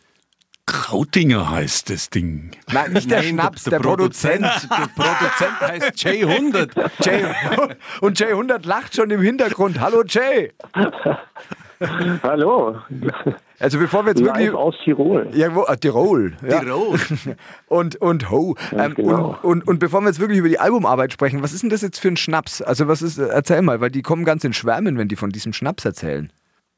Krautinger 0.65 1.49
heißt 1.49 1.89
das 1.89 2.09
Ding. 2.09 2.51
Nein, 2.71 2.93
nicht 2.93 3.09
der 3.11 3.19
Nein, 3.19 3.29
Schnaps, 3.29 3.63
der, 3.65 3.79
Produzent. 3.79 4.41
Der 4.41 4.87
Produzent 4.95 5.59
heißt 5.59 5.97
J100. 5.97 6.91
Jay. 7.03 7.25
Und 7.99 8.19
Jay 8.19 8.29
100 8.29 8.65
lacht 8.65 8.95
schon 8.95 9.09
im 9.09 9.21
Hintergrund. 9.21 9.79
Hallo 9.81 10.03
Jay. 10.07 10.51
Hallo, 12.23 12.77
Also 13.59 13.79
bevor 13.79 14.05
wir 14.05 14.11
jetzt 14.11 14.23
wirklich... 14.23 14.47
live 14.47 14.55
aus 14.55 14.75
Tirol. 14.83 15.27
Ja, 15.33 15.53
wo, 15.53 15.63
äh, 15.63 15.77
Tirol. 15.77 16.33
Ja. 16.47 16.59
Tirol. 16.59 16.99
Und, 17.67 17.95
und 17.97 18.29
ho. 18.29 18.55
Ähm, 18.71 18.93
genau. 18.95 19.37
und, 19.41 19.43
und, 19.43 19.67
und 19.67 19.79
bevor 19.79 20.01
wir 20.01 20.07
jetzt 20.07 20.19
wirklich 20.19 20.39
über 20.39 20.49
die 20.49 20.59
Albumarbeit 20.59 21.13
sprechen, 21.13 21.41
was 21.41 21.53
ist 21.53 21.63
denn 21.63 21.69
das 21.69 21.81
jetzt 21.81 21.99
für 21.99 22.09
ein 22.09 22.17
Schnaps? 22.17 22.61
Also 22.61 22.87
was 22.87 23.01
ist, 23.01 23.17
äh, 23.17 23.27
erzähl 23.27 23.61
mal, 23.61 23.81
weil 23.81 23.89
die 23.91 24.01
kommen 24.01 24.25
ganz 24.25 24.43
in 24.43 24.53
Schwärmen, 24.53 24.97
wenn 24.97 25.07
die 25.07 25.15
von 25.15 25.31
diesem 25.31 25.53
Schnaps 25.53 25.85
erzählen. 25.85 26.31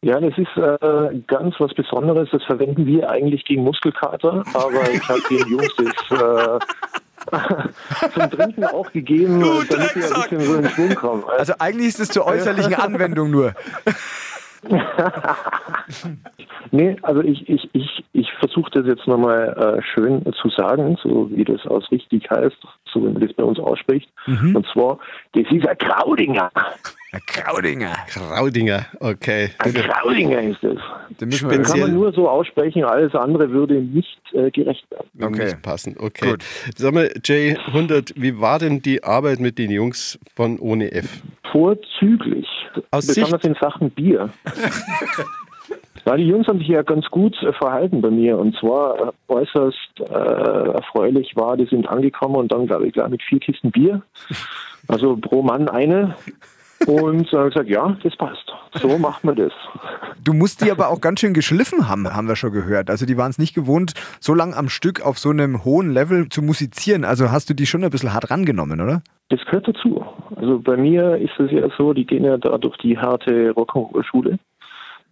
Ja, 0.04 0.20
das 0.20 0.38
ist 0.38 0.58
äh, 0.58 1.22
ganz 1.28 1.56
was 1.60 1.74
Besonderes. 1.74 2.28
Das 2.32 2.44
verwenden 2.44 2.86
wir 2.86 3.10
eigentlich 3.10 3.46
gegen 3.46 3.64
Muskelkater, 3.64 4.44
aber 4.54 4.92
ich 4.92 5.08
habe 5.08 5.22
den 5.30 5.48
Jungs 5.48 5.74
das 5.78 6.20
äh, 6.20 8.10
zum 8.14 8.32
Trinken 8.32 8.66
auch 8.66 8.92
gegeben, 8.92 9.40
Du 9.40 9.64
damit 9.64 9.96
wir 9.96 10.06
ein 10.06 10.14
bisschen 10.14 10.42
so 10.42 10.56
in 10.56 10.70
Schwung 10.70 10.96
kommen. 10.96 11.24
Also 11.38 11.54
eigentlich 11.58 11.88
ist 11.88 12.02
es 12.02 12.10
zur 12.10 12.26
äußerlichen 12.26 12.76
Anwendung 12.76 13.32
nur. 13.32 13.54
Nee, 16.72 16.96
also 17.04 17.22
ich, 17.22 17.48
ich, 17.48 17.70
ich, 17.74 18.04
ich 18.14 18.32
versuche 18.40 18.72
das 18.72 18.88
jetzt 18.88 19.06
nochmal 19.06 19.78
äh, 19.78 19.82
schön 19.84 20.24
zu 20.42 20.50
sagen, 20.50 20.98
so 21.04 21.30
wie 21.32 21.44
das 21.44 21.64
aus 21.68 21.92
richtig 21.92 22.28
heißt, 22.32 22.58
so 22.92 23.02
wie 23.02 23.10
man 23.10 23.22
das 23.22 23.34
bei 23.34 23.44
uns 23.44 23.60
ausspricht. 23.60 24.10
Und 24.56 24.66
zwar, 24.74 24.98
das 25.34 25.44
ist 25.52 25.68
ein 25.68 25.78
Kraudinger. 25.78 26.50
Herr 27.14 27.22
Kraudinger. 27.28 27.94
Kraudinger, 28.08 28.88
okay. 29.00 29.52
Ein 29.60 29.74
Kraudinger 29.76 30.42
ist 30.42 30.64
das. 30.64 30.78
Den 31.20 31.30
Kann 31.62 31.80
man 31.80 31.94
nur 31.94 32.12
so 32.12 32.28
aussprechen, 32.28 32.84
alles 32.84 33.14
andere 33.14 33.52
würde 33.52 33.76
nicht 33.76 34.20
äh, 34.34 34.50
gerecht 34.50 34.90
werden. 34.90 35.08
Okay. 35.22 35.46
Nicht 35.46 35.62
passen, 35.62 35.96
okay. 36.00 36.32
Gut. 36.32 36.44
Sag 36.76 36.92
mal, 36.92 37.06
J100, 37.10 38.14
wie 38.16 38.42
war 38.42 38.58
denn 38.58 38.82
die 38.82 39.04
Arbeit 39.04 39.40
mit 39.40 39.60
den 39.60 39.70
Jungs 39.70 40.18
von 40.36 40.58
Ohne 40.58 40.92
F? 40.92 41.22
Vorzüglich. 41.52 42.48
Aus 42.90 43.06
besonders 43.06 43.44
in 43.44 43.54
Sachen 43.62 43.92
Bier. 43.92 44.30
Ja, 46.06 46.18
die 46.18 46.28
Jungs 46.28 46.48
haben 46.48 46.60
sich 46.60 46.68
ja 46.68 46.82
ganz 46.82 47.06
gut 47.06 47.42
äh, 47.44 47.54
verhalten 47.54 48.02
bei 48.02 48.10
mir 48.10 48.38
und 48.38 48.58
zwar 48.58 49.00
äh, 49.00 49.12
äußerst 49.30 50.00
äh, 50.00 50.74
erfreulich 50.74 51.34
war, 51.36 51.56
die 51.56 51.66
sind 51.66 51.88
angekommen 51.88 52.36
und 52.36 52.52
dann, 52.52 52.68
glaube 52.68 52.88
ich, 52.88 52.94
gleich 52.94 53.08
mit 53.08 53.24
vier 53.24 53.40
Kisten 53.40 53.72
Bier. 53.72 54.02
Also 54.90 55.16
pro 55.16 55.42
Mann 55.42 55.70
eine. 55.70 56.16
Und 56.88 57.28
äh, 57.34 57.50
gesagt, 57.50 57.70
ja, 57.70 57.96
das 58.04 58.16
passt. 58.16 58.52
So 58.74 58.98
macht 58.98 59.24
man 59.24 59.36
das. 59.36 59.52
Du 60.24 60.34
musst 60.34 60.64
die 60.64 60.72
aber 60.72 60.90
auch 60.90 61.02
ganz 61.02 61.20
schön 61.20 61.34
geschliffen 61.34 61.90
haben, 61.90 62.14
haben 62.14 62.28
wir 62.28 62.36
schon 62.36 62.52
gehört. 62.52 62.90
Also 62.90 63.06
die 63.06 63.18
waren 63.18 63.30
es 63.30 63.38
nicht 63.38 63.54
gewohnt, 63.54 63.94
so 64.20 64.34
lang 64.34 64.54
am 64.54 64.70
Stück 64.70 65.06
auf 65.06 65.20
so 65.20 65.30
einem 65.30 65.64
hohen 65.64 65.92
Level 65.92 66.30
zu 66.30 66.42
musizieren. 66.42 67.06
Also 67.06 67.32
hast 67.32 67.50
du 67.50 67.54
die 67.54 67.66
schon 67.66 67.84
ein 67.84 67.90
bisschen 67.90 68.14
hart 68.14 68.32
rangenommen, 68.32 68.82
oder? 68.82 69.02
Das 69.30 69.44
gehört 69.46 69.68
dazu. 69.68 70.06
Also 70.36 70.60
bei 70.60 70.78
mir 70.78 71.18
ist 71.18 71.40
es 71.40 71.52
ja 71.52 71.68
so, 71.78 71.94
die 71.94 72.06
gehen 72.06 72.24
ja 72.24 72.38
da 72.38 72.58
durch 72.58 72.78
die 72.78 72.98
harte 72.98 73.52
Rock'n'Roll-Schule. 73.52 74.40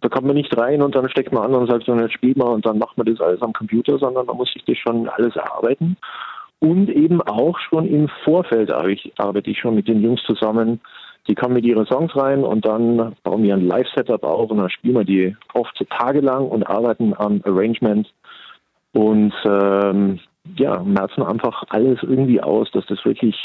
Da 0.00 0.08
kommt 0.08 0.26
man 0.26 0.34
nicht 0.34 0.56
rein 0.56 0.82
und 0.82 0.94
dann 0.96 1.08
steckt 1.08 1.32
man 1.32 1.44
an 1.44 1.54
und 1.54 1.70
sagt, 1.70 1.84
so, 1.84 1.94
jetzt 1.94 2.14
spielt 2.14 2.36
man 2.36 2.48
und 2.48 2.66
dann 2.66 2.78
macht 2.78 2.98
man 2.98 3.06
das 3.06 3.20
alles 3.20 3.40
am 3.40 3.52
Computer, 3.52 3.98
sondern 3.98 4.26
man 4.26 4.36
muss 4.36 4.52
sich 4.52 4.64
das 4.64 4.76
schon 4.76 5.08
alles 5.08 5.36
erarbeiten. 5.36 5.96
Und 6.58 6.88
eben 6.90 7.20
auch 7.22 7.58
schon 7.58 7.86
im 7.86 8.08
Vorfeld 8.24 8.70
arbeite 8.70 8.92
ich, 8.92 9.12
arbeite 9.18 9.50
ich 9.50 9.58
schon 9.58 9.74
mit 9.74 9.88
den 9.88 10.02
Jungs 10.02 10.22
zusammen. 10.24 10.80
Die 11.28 11.34
kommen 11.34 11.54
mit 11.54 11.64
ihren 11.64 11.86
Songs 11.86 12.14
rein 12.16 12.42
und 12.42 12.64
dann 12.64 13.14
bauen 13.22 13.42
wir 13.42 13.54
ein 13.54 13.66
Live-Setup 13.66 14.22
auf 14.24 14.50
und 14.50 14.58
dann 14.58 14.70
spielen 14.70 14.96
wir 14.96 15.04
die 15.04 15.36
oft 15.54 15.76
so 15.78 15.84
tagelang 15.84 16.48
und 16.48 16.64
arbeiten 16.64 17.14
am 17.16 17.40
Arrangement 17.44 18.12
und 18.92 19.32
ähm, 19.44 20.18
ja, 20.56 20.82
merzen 20.82 21.22
einfach 21.22 21.62
alles 21.68 22.00
irgendwie 22.02 22.40
aus, 22.40 22.70
dass 22.72 22.84
das 22.86 23.04
wirklich 23.04 23.36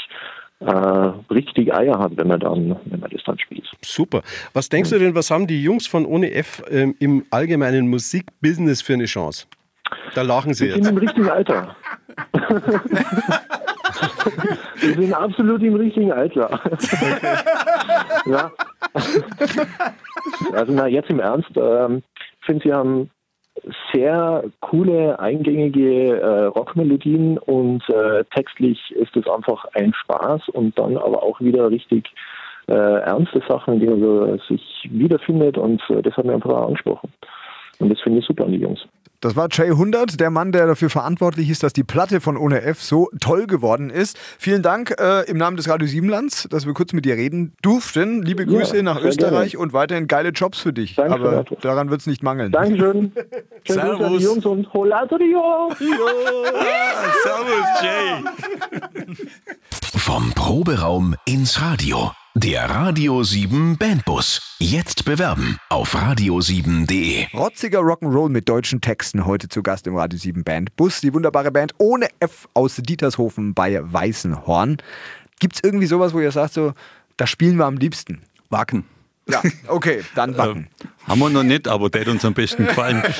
äh, 0.60 1.12
richtig 1.30 1.72
Eier 1.72 1.98
hat, 1.98 2.16
wenn 2.16 2.26
man 2.26 2.40
dann, 2.40 2.76
wenn 2.86 3.00
man 3.00 3.10
das 3.10 3.22
dann 3.24 3.38
spielt. 3.38 3.64
Super. 3.82 4.22
Was 4.54 4.68
denkst 4.68 4.90
du 4.90 4.98
denn, 4.98 5.14
was 5.14 5.30
haben 5.30 5.46
die 5.46 5.62
Jungs 5.62 5.86
von 5.86 6.04
Ohne 6.04 6.32
F 6.32 6.62
ähm, 6.68 6.96
im 6.98 7.24
allgemeinen 7.30 7.88
Musikbusiness 7.88 8.82
für 8.82 8.94
eine 8.94 9.04
Chance? 9.04 9.46
Da 10.14 10.22
lachen 10.22 10.52
sie 10.54 10.70
sind 10.70 10.78
jetzt. 10.78 10.90
im 10.90 10.98
richtigen 10.98 11.30
Alter. 11.30 11.76
Wir 14.80 14.94
sind 14.94 15.12
absolut 15.12 15.62
im 15.62 15.74
richtigen 15.74 16.12
Alter. 16.12 16.60
ja. 18.26 18.50
Also 20.52 20.72
na, 20.72 20.86
jetzt 20.86 21.10
im 21.10 21.20
Ernst, 21.20 21.50
ähm, 21.56 22.02
ich 22.40 22.46
finde, 22.46 22.62
sie 22.64 22.72
haben 22.72 23.10
sehr 23.92 24.44
coole, 24.60 25.18
eingängige 25.18 26.20
äh, 26.20 26.44
Rockmelodien 26.44 27.38
und 27.38 27.82
äh, 27.88 28.24
textlich 28.34 28.78
ist 28.92 29.16
es 29.16 29.26
einfach 29.26 29.64
ein 29.74 29.92
Spaß 29.94 30.48
und 30.50 30.78
dann 30.78 30.96
aber 30.96 31.22
auch 31.22 31.40
wieder 31.40 31.70
richtig 31.70 32.10
äh, 32.68 32.72
ernste 32.72 33.42
Sachen, 33.48 33.74
in 33.74 33.80
denen 33.80 34.00
man 34.00 34.40
sich 34.48 34.88
wiederfindet 34.90 35.58
und 35.58 35.82
äh, 35.90 36.02
das 36.02 36.16
hat 36.16 36.24
mir 36.24 36.34
einfach 36.34 36.50
auch 36.50 36.66
angesprochen. 36.66 37.12
Und 37.80 37.90
das 37.90 38.00
finde 38.00 38.20
ich 38.20 38.26
super 38.26 38.44
an 38.44 38.52
die 38.52 38.58
Jungs. 38.58 38.80
Das 39.20 39.34
war 39.34 39.48
Jay 39.50 39.66
100, 39.70 40.20
der 40.20 40.30
Mann, 40.30 40.52
der 40.52 40.66
dafür 40.68 40.90
verantwortlich 40.90 41.50
ist, 41.50 41.64
dass 41.64 41.72
die 41.72 41.82
Platte 41.82 42.20
von 42.20 42.36
Ohne 42.36 42.62
F 42.62 42.80
so 42.80 43.08
toll 43.20 43.48
geworden 43.48 43.90
ist. 43.90 44.16
Vielen 44.38 44.62
Dank 44.62 44.94
äh, 45.00 45.28
im 45.28 45.38
Namen 45.38 45.56
des 45.56 45.68
Radio 45.68 45.88
Siebenlands, 45.88 46.46
dass 46.50 46.66
wir 46.66 46.72
kurz 46.74 46.92
mit 46.92 47.04
dir 47.04 47.16
reden 47.16 47.52
durften. 47.60 48.22
Liebe 48.22 48.44
Ja, 48.44 48.48
Grüße 48.48 48.80
nach 48.84 49.00
sehr 49.00 49.08
Österreich 49.08 49.50
gerne. 49.52 49.62
und 49.64 49.72
weiterhin 49.72 50.06
geile 50.06 50.28
Jobs 50.28 50.60
für 50.60 50.72
dich. 50.72 50.94
Danke, 50.94 51.14
Aber 51.14 51.32
Renato. 51.32 51.56
daran 51.60 51.90
wird 51.90 52.00
es 52.00 52.06
nicht 52.06 52.22
mangeln. 52.22 52.52
Dankeschön. 52.52 53.12
Servus. 53.66 54.18
die 54.18 54.24
Jungs 54.24 54.46
und 54.46 54.72
Hola 54.72 55.04
Trio. 55.06 55.70
Servus, 57.24 57.82
Jay. 57.82 59.16
Vom 59.96 60.32
Proberaum 60.34 61.16
ins 61.26 61.60
Radio. 61.60 62.12
Der 62.40 62.70
Radio 62.70 63.24
7 63.24 63.78
Bandbus. 63.78 64.54
Jetzt 64.60 65.04
bewerben 65.04 65.58
auf 65.70 65.96
radio7.de. 65.96 67.26
Rotziger 67.34 67.80
Rock'n'Roll 67.80 68.28
mit 68.28 68.48
deutschen 68.48 68.80
Texten 68.80 69.26
heute 69.26 69.48
zu 69.48 69.60
Gast 69.60 69.88
im 69.88 69.96
Radio 69.96 70.20
7 70.20 70.44
Band 70.44 70.76
Bus. 70.76 71.00
Die 71.00 71.12
wunderbare 71.12 71.50
Band 71.50 71.74
ohne 71.78 72.06
F 72.20 72.48
aus 72.54 72.76
Dietershofen 72.76 73.54
bei 73.54 73.80
Weißenhorn. 73.82 74.76
Gibt 75.40 75.56
es 75.56 75.64
irgendwie 75.64 75.86
sowas, 75.86 76.14
wo 76.14 76.20
ihr 76.20 76.30
sagt, 76.30 76.54
so, 76.54 76.74
da 77.16 77.26
spielen 77.26 77.56
wir 77.56 77.64
am 77.64 77.76
liebsten? 77.76 78.22
Wacken. 78.50 78.84
Ja, 79.30 79.42
okay, 79.66 80.02
dann 80.14 80.36
wacken. 80.38 80.68
Haben 81.06 81.18
wir 81.20 81.30
noch 81.30 81.42
nicht, 81.42 81.68
aber 81.68 81.90
der 81.90 82.02
hat 82.02 82.08
uns 82.08 82.24
am 82.24 82.34
besten 82.34 82.66
gefallen. 82.66 83.02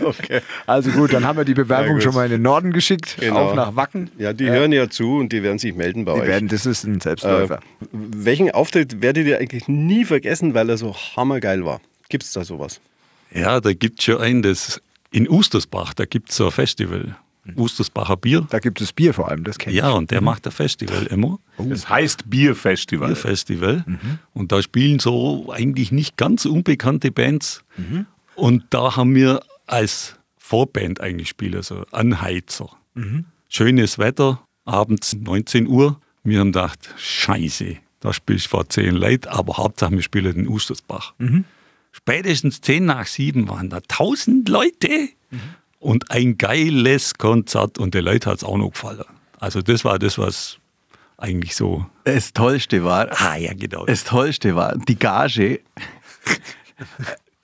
Okay. 0.00 0.40
Also 0.66 0.90
gut, 0.90 1.12
dann 1.12 1.24
haben 1.24 1.36
wir 1.38 1.44
die 1.44 1.54
Bewerbung 1.54 2.00
schon 2.00 2.14
mal 2.14 2.24
in 2.26 2.30
den 2.32 2.42
Norden 2.42 2.72
geschickt, 2.72 3.16
Genau. 3.20 3.48
auf 3.50 3.54
nach 3.54 3.76
Wacken. 3.76 4.10
Ja, 4.18 4.32
die 4.32 4.48
hören 4.50 4.72
ja 4.72 4.88
zu 4.88 5.16
und 5.18 5.32
die 5.32 5.42
werden 5.42 5.58
sich 5.58 5.74
melden 5.74 6.04
bei 6.04 6.14
Die 6.14 6.20
euch. 6.20 6.28
werden, 6.28 6.48
das 6.48 6.66
ist 6.66 6.84
ein 6.84 7.00
Selbstläufer. 7.00 7.56
Äh, 7.56 7.60
welchen 7.90 8.50
Auftritt 8.50 9.02
werdet 9.02 9.26
ihr 9.26 9.38
eigentlich 9.38 9.68
nie 9.68 10.04
vergessen, 10.04 10.54
weil 10.54 10.68
er 10.68 10.76
so 10.76 10.94
hammergeil 11.16 11.64
war? 11.64 11.80
Gibt 12.08 12.24
es 12.24 12.32
da 12.32 12.44
sowas? 12.44 12.80
Ja, 13.32 13.60
da 13.60 13.72
gibt 13.72 13.98
es 14.00 14.04
schon 14.04 14.18
einen, 14.20 14.42
das 14.42 14.80
in 15.10 15.28
Ustersbach, 15.28 15.94
da 15.94 16.04
gibt 16.04 16.30
es 16.30 16.36
so 16.36 16.46
ein 16.46 16.52
Festival. 16.52 17.16
Wustersbacher 17.54 18.16
Bier. 18.16 18.46
Da 18.50 18.58
gibt 18.58 18.80
es 18.80 18.92
Bier 18.92 19.12
vor 19.14 19.28
allem, 19.28 19.44
das 19.44 19.58
kenne 19.58 19.74
ich. 19.74 19.80
Ja, 19.80 19.90
und 19.90 20.10
der 20.10 20.20
macht 20.20 20.46
ein 20.46 20.52
Festival 20.52 21.06
immer. 21.06 21.38
Das 21.58 21.88
heißt 21.88 22.30
Bierfestival. 22.30 23.08
Bierfestival. 23.08 23.84
Und 24.32 24.52
da 24.52 24.62
spielen 24.62 24.98
so 24.98 25.52
eigentlich 25.52 25.92
nicht 25.92 26.16
ganz 26.16 26.46
unbekannte 26.46 27.10
Bands. 27.10 27.62
Und 28.34 28.64
da 28.70 28.96
haben 28.96 29.14
wir 29.14 29.42
als 29.66 30.16
Vorband 30.38 31.00
eigentlich 31.00 31.28
spielen, 31.28 31.62
so 31.62 31.84
Anheizer. 31.90 32.70
Schönes 33.48 33.98
Wetter, 33.98 34.42
abends 34.64 35.14
19 35.14 35.66
Uhr. 35.66 36.00
Wir 36.22 36.40
haben 36.40 36.52
gedacht, 36.52 36.78
scheiße, 36.96 37.76
da 38.00 38.12
spielst 38.12 38.46
du 38.46 38.50
vor 38.50 38.68
10 38.68 38.94
Leuten, 38.94 39.28
aber 39.28 39.58
Hauptsache 39.58 39.92
wir 39.92 40.02
spielen 40.02 40.34
den 40.34 40.48
Ustersbach. 40.48 41.14
Spätestens 41.92 42.60
10 42.62 42.86
nach 42.86 43.06
7 43.06 43.48
waren 43.48 43.70
da 43.70 43.76
1000 43.76 44.48
Leute 44.48 45.08
und 45.84 46.10
ein 46.10 46.38
geiles 46.38 47.14
Konzert 47.14 47.78
und 47.78 47.92
den 47.94 48.04
Leuten 48.04 48.30
hat 48.30 48.38
es 48.38 48.44
auch 48.44 48.56
noch 48.56 48.70
gefallen. 48.70 49.04
Also 49.38 49.60
das 49.60 49.84
war 49.84 49.98
das, 49.98 50.16
was 50.16 50.58
eigentlich 51.18 51.54
so... 51.54 51.84
Das 52.04 52.32
Tollste 52.32 52.84
war, 52.84 53.08
Ah 53.12 53.36
ja, 53.36 53.52
genau. 53.54 53.84
das 53.84 54.04
Tollste 54.04 54.56
war, 54.56 54.76
die 54.76 54.98
Gage. 54.98 55.60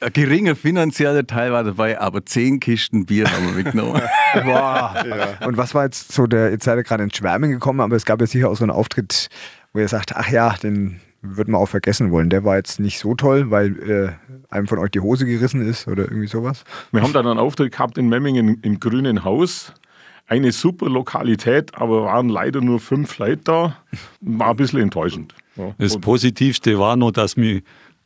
Ein 0.01 0.13
geringer 0.15 0.57
finanzieller 0.57 1.27
Teil 1.27 1.53
war 1.53 1.65
dabei, 1.65 2.01
aber 2.01 2.25
zehn 2.25 2.59
Kisten 2.61 3.05
Bier 3.05 3.31
haben 3.31 3.49
wir 3.49 3.63
mitgenommen. 3.63 4.01
Boah. 4.45 5.39
Und 5.45 5.59
was 5.59 5.75
war 5.75 5.85
jetzt 5.85 6.11
so 6.11 6.27
der, 6.27 6.51
jetzt 6.51 6.65
seid 6.65 6.79
ihr 6.79 6.83
gerade 6.83 7.05
ins 7.05 7.19
Schwärmen 7.19 7.51
gekommen, 7.51 7.81
aber 7.81 7.97
es 7.97 8.07
gab 8.07 8.23
ja 8.23 8.27
sicher 8.27 8.49
auch 8.49 8.57
so 8.57 8.65
einen 8.65 8.71
Auftritt, 8.71 9.29
wo 9.75 9.81
ihr 9.81 9.89
sagt, 9.89 10.17
ach 10.17 10.31
ja, 10.31 10.55
den 10.55 10.99
würden 11.23 11.53
wir 11.53 11.59
auch 11.59 11.69
vergessen 11.69 12.11
wollen. 12.11 12.31
Der 12.31 12.45
war 12.45 12.57
jetzt 12.57 12.81
nicht 12.81 12.99
so 12.99 13.15
toll, 13.15 13.51
weil 13.51 13.79
äh, 13.89 14.53
einem 14.53 14.67
von 14.67 14.79
euch 14.79 14.91
die 14.91 15.01
Hose 15.01 15.27
gerissen 15.27 15.67
ist 15.67 15.87
oder 15.87 16.05
irgendwie 16.05 16.27
sowas. 16.27 16.65
Wir 16.93 17.03
haben 17.03 17.13
dann 17.13 17.27
einen 17.27 17.39
Auftritt 17.39 17.73
gehabt 17.73 17.99
in 17.99 18.09
Memmingen 18.09 18.61
im 18.63 18.81
Grünen 18.81 19.25
Haus. 19.25 19.73
Eine 20.27 20.53
super 20.53 20.89
Lokalität, 20.89 21.75
aber 21.75 22.05
waren 22.05 22.29
leider 22.29 22.61
nur 22.61 22.79
fünf 22.79 23.19
Leute 23.19 23.43
da. 23.45 23.77
War 24.21 24.51
ein 24.51 24.57
bisschen 24.57 24.81
enttäuschend. 24.81 25.35
Ja. 25.57 25.75
Das 25.79 25.99
Positivste 25.99 26.79
war 26.79 26.97
noch, 26.97 27.11
dass 27.11 27.37
mir 27.37 27.63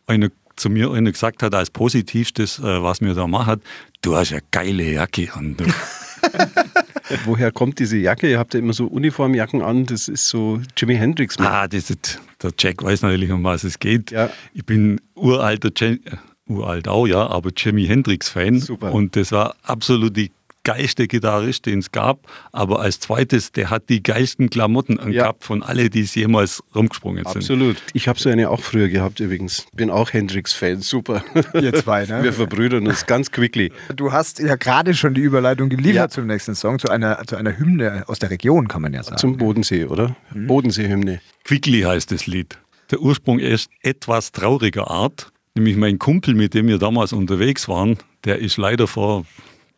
einer 0.06 0.28
zu 0.56 0.70
mir 0.70 0.92
einer 0.92 1.10
gesagt 1.12 1.42
hat, 1.42 1.54
als 1.54 1.70
Positivstes, 1.70 2.58
äh, 2.58 2.82
was 2.82 3.00
mir 3.00 3.14
da 3.14 3.26
macht, 3.26 3.60
du 4.02 4.16
hast 4.16 4.32
eine 4.32 4.42
geile 4.50 4.92
Jacke 4.92 5.28
an. 5.34 5.56
Woher 7.24 7.52
kommt 7.52 7.78
diese 7.78 7.96
Jacke? 7.96 8.30
Ihr 8.30 8.38
habt 8.38 8.54
ja 8.54 8.60
immer 8.60 8.72
so 8.72 8.86
Uniformjacken 8.86 9.62
an. 9.62 9.84
Das 9.86 10.08
ist 10.08 10.28
so 10.28 10.60
Jimi 10.76 10.96
Hendrix. 10.96 11.38
ah, 11.38 11.68
das 11.68 11.90
ist, 11.90 12.20
der 12.44 12.52
Jack 12.58 12.82
weiß 12.82 13.02
natürlich, 13.02 13.30
um 13.32 13.42
was 13.44 13.64
es 13.64 13.78
geht. 13.78 14.10
Ja. 14.12 14.30
Ich 14.52 14.64
bin 14.64 15.00
uralter, 15.14 15.70
Jen- 15.76 16.00
äh, 16.06 16.16
uralt 16.46 16.86
auch, 16.88 17.06
ja, 17.06 17.26
aber 17.26 17.50
Jimi 17.56 17.86
Hendrix-Fan. 17.86 18.58
Und 18.92 19.16
das 19.16 19.32
war 19.32 19.56
absolut 19.62 20.16
die 20.16 20.30
geilste 20.64 21.06
Gitarrist, 21.06 21.66
den 21.66 21.78
es 21.78 21.92
gab. 21.92 22.26
Aber 22.52 22.80
als 22.80 22.98
zweites, 23.00 23.52
der 23.52 23.70
hat 23.70 23.88
die 23.88 24.02
geilsten 24.02 24.50
Klamotten 24.50 24.98
angehabt 24.98 25.44
von 25.44 25.62
alle, 25.62 25.90
die 25.90 26.00
es 26.00 26.14
jemals 26.14 26.62
rumgesprungen 26.74 27.24
sind. 27.24 27.36
Absolut. 27.36 27.76
Ich 27.92 28.08
habe 28.08 28.18
so 28.18 28.28
eine 28.30 28.50
auch 28.50 28.60
früher 28.62 28.88
gehabt 28.88 29.20
übrigens. 29.20 29.66
Bin 29.74 29.90
auch 29.90 30.12
Hendrix-Fan. 30.12 30.80
Super. 30.80 31.24
Ihr 31.54 31.72
zwei, 31.74 32.06
ne? 32.06 32.22
Wir 32.22 32.32
verbrüdern 32.32 32.86
uns 32.86 33.06
ganz 33.06 33.30
quickly. 33.30 33.72
Du 33.94 34.12
hast 34.12 34.40
ja 34.40 34.56
gerade 34.56 34.94
schon 34.94 35.14
die 35.14 35.20
Überleitung 35.20 35.68
geliefert 35.68 35.94
Ja. 35.94 36.08
zum 36.08 36.26
nächsten 36.26 36.54
Song, 36.54 36.78
zu 36.78 36.88
einer, 36.88 37.22
zu 37.26 37.36
einer 37.36 37.56
Hymne 37.58 38.04
aus 38.08 38.18
der 38.18 38.30
Region, 38.30 38.66
kann 38.68 38.82
man 38.82 38.92
ja 38.92 39.02
sagen. 39.02 39.18
Zum 39.18 39.36
Bodensee, 39.36 39.84
oder? 39.84 40.16
Bodensee-Hymne. 40.34 41.20
Quickly 41.44 41.82
heißt 41.82 42.10
das 42.10 42.26
Lied. 42.26 42.58
Der 42.90 43.00
Ursprung 43.00 43.38
ist 43.38 43.70
etwas 43.82 44.32
trauriger 44.32 44.90
Art. 44.90 45.30
Nämlich 45.54 45.76
mein 45.76 45.98
Kumpel, 45.98 46.34
mit 46.34 46.54
dem 46.54 46.66
wir 46.68 46.78
damals 46.78 47.12
unterwegs 47.12 47.68
waren, 47.68 47.96
der 48.24 48.38
ist 48.40 48.56
leider 48.56 48.86
vor 48.86 49.24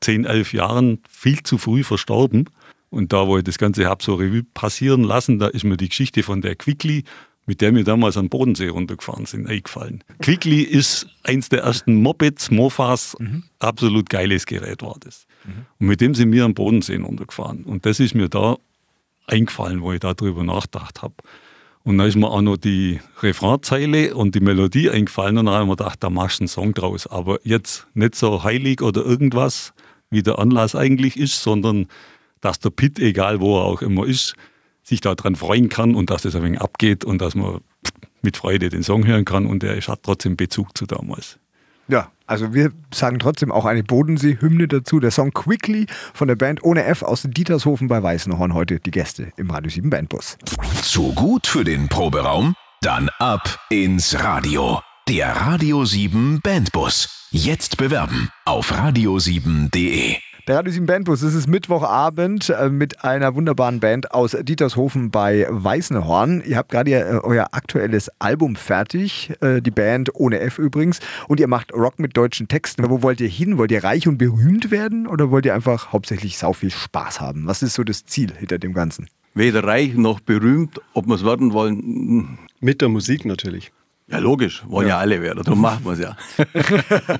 10, 0.06 0.24
11 0.24 0.52
Jahren 0.52 1.00
viel 1.08 1.42
zu 1.42 1.58
früh 1.58 1.82
verstorben. 1.82 2.48
Und 2.90 3.12
da, 3.12 3.26
wo 3.26 3.38
ich 3.38 3.44
das 3.44 3.58
Ganze 3.58 3.86
habe 3.86 4.04
so 4.04 4.14
Revue 4.14 4.44
passieren 4.54 5.02
lassen, 5.02 5.40
da 5.40 5.48
ist 5.48 5.64
mir 5.64 5.76
die 5.76 5.88
Geschichte 5.88 6.22
von 6.22 6.42
der 6.42 6.54
Quickly, 6.54 7.02
mit 7.44 7.60
der 7.60 7.74
wir 7.74 7.82
damals 7.82 8.16
am 8.16 8.28
Bodensee 8.28 8.68
runtergefahren 8.68 9.26
sind, 9.26 9.48
eingefallen. 9.48 10.04
Quickly 10.20 10.62
ist 10.62 11.08
eins 11.24 11.48
der 11.48 11.62
ersten 11.62 12.02
Mopeds, 12.02 12.52
Mofas, 12.52 13.16
absolut 13.58 14.08
geiles 14.08 14.46
Gerät 14.46 14.82
war 14.82 14.96
das. 15.00 15.26
Und 15.80 15.88
mit 15.88 16.00
dem 16.00 16.14
sind 16.14 16.30
wir 16.30 16.44
am 16.44 16.54
Bodensee 16.54 16.96
runtergefahren. 16.96 17.64
Und 17.64 17.84
das 17.84 17.98
ist 17.98 18.14
mir 18.14 18.28
da 18.28 18.56
eingefallen, 19.26 19.82
wo 19.82 19.92
ich 19.92 20.00
darüber 20.00 20.44
nachgedacht 20.44 21.02
habe. 21.02 21.14
Und 21.82 21.98
dann 21.98 22.06
ist 22.06 22.16
mir 22.16 22.30
auch 22.30 22.42
noch 22.42 22.56
die 22.56 23.00
Refrainzeile 23.22 24.14
und 24.14 24.36
die 24.36 24.40
Melodie 24.40 24.90
eingefallen 24.90 25.38
und 25.38 25.46
dann 25.46 25.54
haben 25.54 25.68
wir 25.68 25.76
gedacht, 25.76 26.02
da 26.02 26.10
machst 26.10 26.38
du 26.38 26.42
einen 26.42 26.48
Song 26.48 26.74
draus. 26.74 27.06
Aber 27.06 27.38
jetzt 27.44 27.86
nicht 27.94 28.14
so 28.14 28.42
heilig 28.42 28.82
oder 28.82 29.04
irgendwas, 29.04 29.72
wie 30.10 30.22
der 30.22 30.38
Anlass 30.38 30.74
eigentlich 30.74 31.16
ist, 31.16 31.42
sondern 31.42 31.86
dass 32.40 32.58
der 32.60 32.70
Pitt, 32.70 32.98
egal 32.98 33.40
wo 33.40 33.58
er 33.58 33.64
auch 33.64 33.82
immer 33.82 34.06
ist, 34.06 34.34
sich 34.82 35.00
daran 35.00 35.34
freuen 35.34 35.68
kann 35.68 35.94
und 35.94 36.10
dass 36.10 36.22
das 36.22 36.36
ein 36.36 36.42
wenig 36.42 36.60
abgeht 36.60 37.04
und 37.04 37.20
dass 37.20 37.34
man 37.34 37.60
mit 38.22 38.36
Freude 38.36 38.68
den 38.68 38.82
Song 38.82 39.06
hören 39.06 39.24
kann 39.24 39.46
und 39.46 39.62
der 39.62 39.80
hat 39.80 40.02
trotzdem 40.02 40.36
Bezug 40.36 40.76
zu 40.76 40.86
damals. 40.86 41.38
Ja, 41.88 42.10
also 42.26 42.52
wir 42.52 42.72
sagen 42.92 43.18
trotzdem 43.18 43.52
auch 43.52 43.64
eine 43.64 43.84
Bodensee-Hymne 43.84 44.66
dazu. 44.66 44.98
Der 44.98 45.12
Song 45.12 45.32
Quickly 45.32 45.86
von 46.14 46.26
der 46.26 46.34
Band 46.34 46.64
Ohne 46.64 46.84
F 46.84 47.02
aus 47.02 47.22
Dietershofen 47.22 47.86
bei 47.86 48.02
Weißenhorn. 48.02 48.54
Heute 48.54 48.80
die 48.80 48.90
Gäste 48.90 49.32
im 49.36 49.50
Radio 49.50 49.70
7 49.70 49.90
Bandbus. 49.90 50.36
Zu 50.82 51.12
gut 51.14 51.46
für 51.46 51.64
den 51.64 51.88
Proberaum? 51.88 52.54
Dann 52.80 53.08
ab 53.18 53.60
ins 53.70 54.18
Radio. 54.20 54.80
Der 55.08 55.28
Radio 55.28 55.84
7 55.84 56.40
Bandbus. 56.42 57.28
Jetzt 57.30 57.76
bewerben 57.76 58.28
auf 58.44 58.72
radio7.de. 58.72 60.16
Der 60.48 60.56
Radio 60.56 60.72
7 60.72 60.84
Bandbus, 60.84 61.22
es 61.22 61.32
ist 61.32 61.46
Mittwochabend 61.46 62.50
äh, 62.50 62.68
mit 62.70 63.04
einer 63.04 63.36
wunderbaren 63.36 63.78
Band 63.78 64.10
aus 64.10 64.36
Dietershofen 64.36 65.12
bei 65.12 65.46
Weißenhorn. 65.48 66.42
Ihr 66.44 66.56
habt 66.56 66.72
gerade 66.72 66.90
äh, 66.90 67.20
euer 67.22 67.50
aktuelles 67.52 68.10
Album 68.18 68.56
fertig, 68.56 69.32
äh, 69.42 69.62
die 69.62 69.70
Band 69.70 70.12
ohne 70.16 70.40
F 70.40 70.58
übrigens, 70.58 70.98
und 71.28 71.38
ihr 71.38 71.46
macht 71.46 71.72
Rock 71.72 72.00
mit 72.00 72.16
deutschen 72.16 72.48
Texten. 72.48 72.90
Wo 72.90 73.00
wollt 73.04 73.20
ihr 73.20 73.28
hin? 73.28 73.58
Wollt 73.58 73.70
ihr 73.70 73.84
reich 73.84 74.08
und 74.08 74.18
berühmt 74.18 74.72
werden 74.72 75.06
oder 75.06 75.30
wollt 75.30 75.46
ihr 75.46 75.54
einfach 75.54 75.92
hauptsächlich 75.92 76.36
sau 76.36 76.52
viel 76.52 76.72
Spaß 76.72 77.20
haben? 77.20 77.46
Was 77.46 77.62
ist 77.62 77.74
so 77.74 77.84
das 77.84 78.06
Ziel 78.06 78.32
hinter 78.36 78.58
dem 78.58 78.74
Ganzen? 78.74 79.06
Weder 79.34 79.62
reich 79.62 79.94
noch 79.94 80.18
berühmt, 80.18 80.80
ob 80.94 81.06
wir 81.06 81.14
es 81.14 81.24
werden 81.24 81.52
wollen. 81.52 82.38
Mit 82.58 82.80
der 82.80 82.88
Musik 82.88 83.24
natürlich. 83.24 83.70
Ja, 84.08 84.18
logisch, 84.18 84.62
wollen 84.68 84.86
ja, 84.86 84.98
alle 84.98 85.20
werden, 85.20 85.42
darum 85.42 85.60
machen 85.60 85.84
wir 85.84 85.92
es 85.92 85.98
ja. 85.98 86.16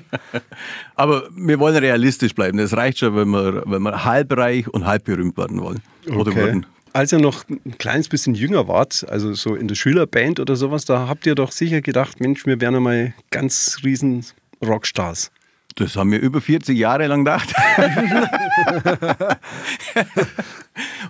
Aber 0.95 1.23
wir 1.35 1.59
wollen 1.59 1.75
realistisch 1.75 2.33
bleiben. 2.33 2.59
Es 2.59 2.77
reicht 2.77 2.99
schon, 2.99 3.13
wenn 3.13 3.27
wir, 3.29 3.63
wenn 3.65 3.81
wir 3.81 4.05
halb 4.05 4.31
reich 4.37 4.69
und 4.69 4.85
halb 4.85 5.03
berühmt 5.03 5.37
werden 5.37 5.59
wollen. 5.59 5.81
Oder 6.09 6.33
würden. 6.33 6.65
Als 6.93 7.11
ihr 7.11 7.19
noch 7.19 7.43
ein 7.49 7.77
kleines 7.77 8.07
bisschen 8.07 8.35
jünger 8.35 8.69
wart, 8.69 9.05
also 9.09 9.33
so 9.33 9.53
in 9.53 9.67
der 9.67 9.75
Schülerband 9.75 10.39
oder 10.39 10.55
sowas, 10.55 10.85
da 10.85 11.09
habt 11.09 11.25
ihr 11.25 11.35
doch 11.35 11.51
sicher 11.51 11.81
gedacht, 11.81 12.21
Mensch, 12.21 12.45
wir 12.45 12.61
wären 12.61 12.75
einmal 12.75 13.13
ganz 13.31 13.79
riesen 13.83 14.25
Rockstars. 14.65 15.29
Das 15.75 15.97
haben 15.97 16.11
wir 16.11 16.21
über 16.21 16.39
40 16.39 16.75
Jahre 16.77 17.05
lang 17.07 17.25
gedacht. 17.25 17.53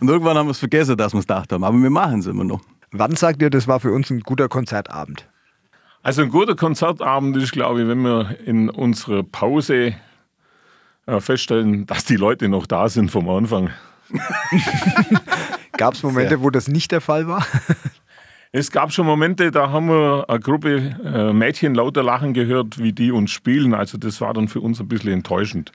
und 0.02 0.10
irgendwann 0.10 0.38
haben 0.38 0.48
wir 0.48 0.52
es 0.52 0.60
vergessen, 0.60 0.98
dass 0.98 1.13
wir 1.13 1.20
es 1.20 1.28
gedacht 1.28 1.54
haben. 1.54 1.63
Aber 1.63 1.78
wir 1.78 1.90
machen 1.92 2.20
es 2.20 2.26
immer 2.26 2.44
noch. 2.44 2.62
Wann 2.92 3.16
sagt 3.16 3.42
ihr, 3.44 3.52
das 3.52 3.68
war 3.68 3.80
für 3.80 3.92
uns 3.92 4.10
ein 4.10 4.22
guter 4.22 4.50
Konzertabend? 4.50 5.28
Also 6.08 6.22
ein 6.22 6.30
guter 6.30 6.56
Konzertabend 6.56 7.36
ist, 7.36 7.52
glaube 7.52 7.82
ich, 7.82 7.88
wenn 7.89 8.00
wir 8.00 8.38
in 8.46 8.70
unserer 8.70 9.24
Pause 9.24 9.93
äh, 11.06 11.20
feststellen, 11.20 11.86
dass 11.86 12.06
die 12.06 12.15
Leute 12.15 12.48
noch 12.48 12.65
da 12.65 12.88
sind 12.88 13.12
vom 13.12 13.30
Anfang. 13.30 13.72
Gab 15.74 15.96
es 15.96 16.04
Momente, 16.04 16.41
wo 16.41 16.50
das 16.50 16.70
nicht 16.70 16.93
der 16.93 17.02
Fall 17.02 17.28
war? 17.28 17.46
Es 18.51 18.71
gab 18.71 18.93
schon 18.93 19.05
Momente, 19.05 19.51
da 19.51 19.71
haben 19.71 19.88
wir 19.88 20.25
eine 20.29 20.39
Gruppe 20.39 20.95
äh, 21.03 21.33
Mädchen 21.33 21.75
lauter 21.75 22.01
lachen 22.01 22.33
gehört, 22.33 22.79
wie 22.79 22.93
die 22.93 23.12
uns 23.12 23.31
spielen. 23.31 23.73
Also 23.73 23.97
das 23.97 24.21
war 24.21 24.33
dann 24.33 24.47
für 24.47 24.62
uns 24.62 24.79
ein 24.79 24.88
bisschen 24.88 25.12
enttäuschend. 25.13 25.71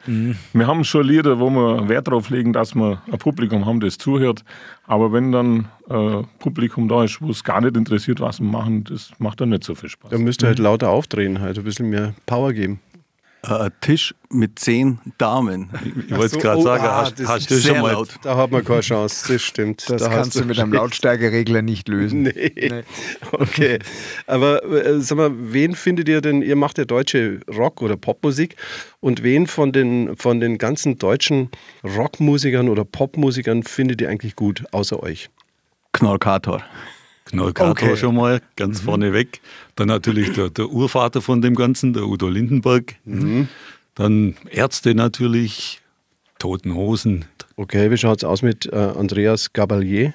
Wir 0.52 0.66
haben 0.66 0.84
schon 0.84 1.06
Lieder, 1.06 1.38
wo 1.38 1.50
wir 1.50 1.88
Wert 1.88 2.08
darauf 2.08 2.30
legen, 2.30 2.52
dass 2.52 2.74
wir 2.74 3.02
ein 3.10 3.18
Publikum 3.18 3.66
haben, 3.66 3.80
das 3.80 3.98
zuhört. 3.98 4.44
Aber 4.86 5.12
wenn 5.12 5.32
dann 5.32 5.68
äh, 5.88 6.22
Publikum 6.38 6.88
da 6.88 7.04
ist, 7.04 7.20
wo 7.20 7.30
es 7.30 7.44
gar 7.44 7.60
nicht 7.60 7.76
interessiert, 7.76 8.20
was 8.20 8.40
wir 8.40 8.46
machen, 8.46 8.84
das 8.84 9.10
macht 9.18 9.40
dann 9.40 9.50
nicht 9.50 9.64
so 9.64 9.74
viel 9.74 9.88
Spaß. 9.88 10.10
Da 10.10 10.18
müsst 10.18 10.42
ihr 10.42 10.48
halt 10.48 10.58
lauter 10.58 10.90
aufdrehen, 10.90 11.40
halt 11.40 11.58
ein 11.58 11.64
bisschen 11.64 11.90
mehr 11.90 12.14
Power 12.26 12.52
geben. 12.52 12.80
Äh, 13.44 13.54
Ein 13.54 13.72
Tisch 13.80 14.14
mit 14.30 14.58
zehn 14.58 14.98
Damen. 15.18 15.68
Ich 16.08 16.16
wollte 16.16 16.34
so, 16.34 16.38
gerade 16.38 16.58
oh, 16.58 16.62
sagen, 16.62 16.84
ah, 16.84 16.96
hast, 16.98 17.18
das 17.18 17.28
hast 17.28 17.50
du 17.50 17.58
schon 17.58 17.80
mal 17.80 17.92
laut. 17.92 18.14
Da 18.22 18.36
hat 18.36 18.50
man 18.50 18.64
keine 18.64 18.80
Chance, 18.80 19.32
das 19.32 19.42
stimmt. 19.42 19.88
Das 19.90 20.02
da 20.02 20.08
kannst 20.08 20.36
du 20.36 20.44
mit 20.44 20.58
einem 20.58 20.72
Lautstärkeregler 20.72 21.60
nicht 21.62 21.88
lösen. 21.88 22.22
Nee. 22.22 22.84
Okay. 23.32 23.78
Aber 24.26 24.64
äh, 24.64 25.00
sag 25.00 25.18
mal, 25.18 25.32
wen 25.34 25.74
findet 25.74 26.08
ihr 26.08 26.20
denn, 26.20 26.42
ihr 26.42 26.56
macht 26.56 26.78
ja 26.78 26.84
deutsche 26.84 27.40
Rock- 27.48 27.82
oder 27.82 27.96
Popmusik 27.96 28.56
und 29.00 29.22
wen 29.22 29.46
von 29.46 29.72
den, 29.72 30.16
von 30.16 30.38
den 30.38 30.58
ganzen 30.58 30.98
deutschen 30.98 31.50
Rockmusikern 31.82 32.68
oder 32.68 32.84
Popmusikern 32.84 33.64
findet 33.64 34.00
ihr 34.00 34.08
eigentlich 34.08 34.36
gut, 34.36 34.64
außer 34.70 35.02
euch? 35.02 35.30
Knorkator. 35.92 36.62
Knallkato 37.32 37.70
Okay. 37.70 37.96
schon 37.96 38.14
mal 38.14 38.40
ganz 38.56 38.80
vorne 38.80 39.12
weg. 39.12 39.40
Dann 39.76 39.88
natürlich 39.88 40.32
der, 40.32 40.50
der 40.50 40.68
Urvater 40.68 41.20
von 41.20 41.42
dem 41.42 41.54
Ganzen, 41.54 41.92
der 41.92 42.04
Udo 42.06 42.28
Lindenberg. 42.28 42.94
Dann 43.94 44.34
Ärzte 44.50 44.94
natürlich, 44.94 45.80
Toten 46.38 46.74
Hosen, 46.74 47.24
Okay, 47.56 47.90
wie 47.90 47.96
schaut 47.98 48.18
es 48.18 48.24
aus 48.24 48.42
mit 48.42 48.66
äh, 48.72 48.76
Andreas 48.76 49.52
Gabalier? 49.52 50.14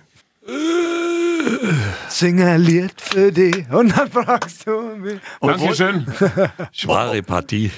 Sing 2.10 2.42
ein 2.42 2.62
Lied 2.62 3.00
für 3.00 3.32
dich 3.32 3.70
und 3.72 3.96
dann 3.96 4.10
fragst 4.12 4.68
du 4.68 4.82
mich. 4.98 5.20
Dankeschön. 5.40 6.06
Schwere 6.72 7.22
Partie. 7.22 7.72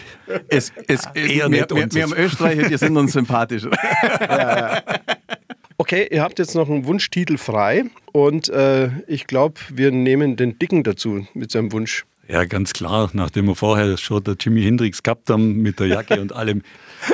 Es, 0.47 0.71
es, 0.87 1.05
Eher 1.13 1.43
wir, 1.43 1.49
nicht 1.49 1.75
wir, 1.75 1.91
wir 1.93 2.03
haben 2.03 2.13
Österreicher, 2.13 2.69
die 2.69 2.77
sind 2.77 2.97
uns 2.97 3.11
sympathischer. 3.13 3.69
Okay, 5.81 6.09
ihr 6.11 6.21
habt 6.21 6.39
jetzt 6.39 6.55
noch 6.55 6.69
einen 6.69 6.85
Wunschtitel 6.85 7.37
frei 7.37 7.85
und 8.11 8.49
äh, 8.49 8.89
ich 9.07 9.27
glaube, 9.27 9.61
wir 9.73 9.91
nehmen 9.91 10.35
den 10.35 10.59
Dicken 10.59 10.83
dazu 10.83 11.25
mit 11.33 11.51
seinem 11.51 11.71
Wunsch. 11.71 12.05
Ja, 12.27 12.43
ganz 12.43 12.73
klar. 12.73 13.09
Nachdem 13.13 13.45
wir 13.45 13.55
vorher 13.55 13.95
schon 13.95 14.21
der 14.25 14.35
Jimi 14.37 14.61
Hendrix 14.61 15.01
gehabt 15.01 15.29
haben 15.29 15.61
mit 15.61 15.79
der 15.79 15.87
Jacke 15.87 16.19
und 16.19 16.33
allem, 16.33 16.63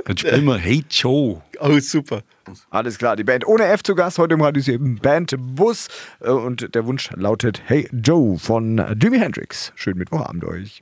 dann 0.06 0.18
spielen 0.18 0.46
wir 0.46 0.58
Hey 0.58 0.84
Joe. 0.90 1.44
Oh, 1.60 1.78
super. 1.80 2.24
Alles 2.72 2.98
klar, 2.98 3.16
die 3.16 3.24
Band 3.24 3.46
ohne 3.46 3.66
F 3.68 3.84
zu 3.84 3.94
Gast 3.94 4.18
heute 4.18 4.34
im 4.34 4.42
Radio 4.42 4.64
7 4.64 4.96
Band 4.96 5.36
Bus. 5.38 5.88
Äh, 6.22 6.32
Und 6.32 6.74
der 6.74 6.88
Wunsch 6.88 7.12
lautet 7.16 7.62
Hey 7.68 7.88
Joe 7.94 8.40
von 8.40 8.84
Jimi 9.00 9.20
Hendrix. 9.20 9.74
Schönen 9.76 10.00
Mittwochabend 10.00 10.44
euch. 10.44 10.82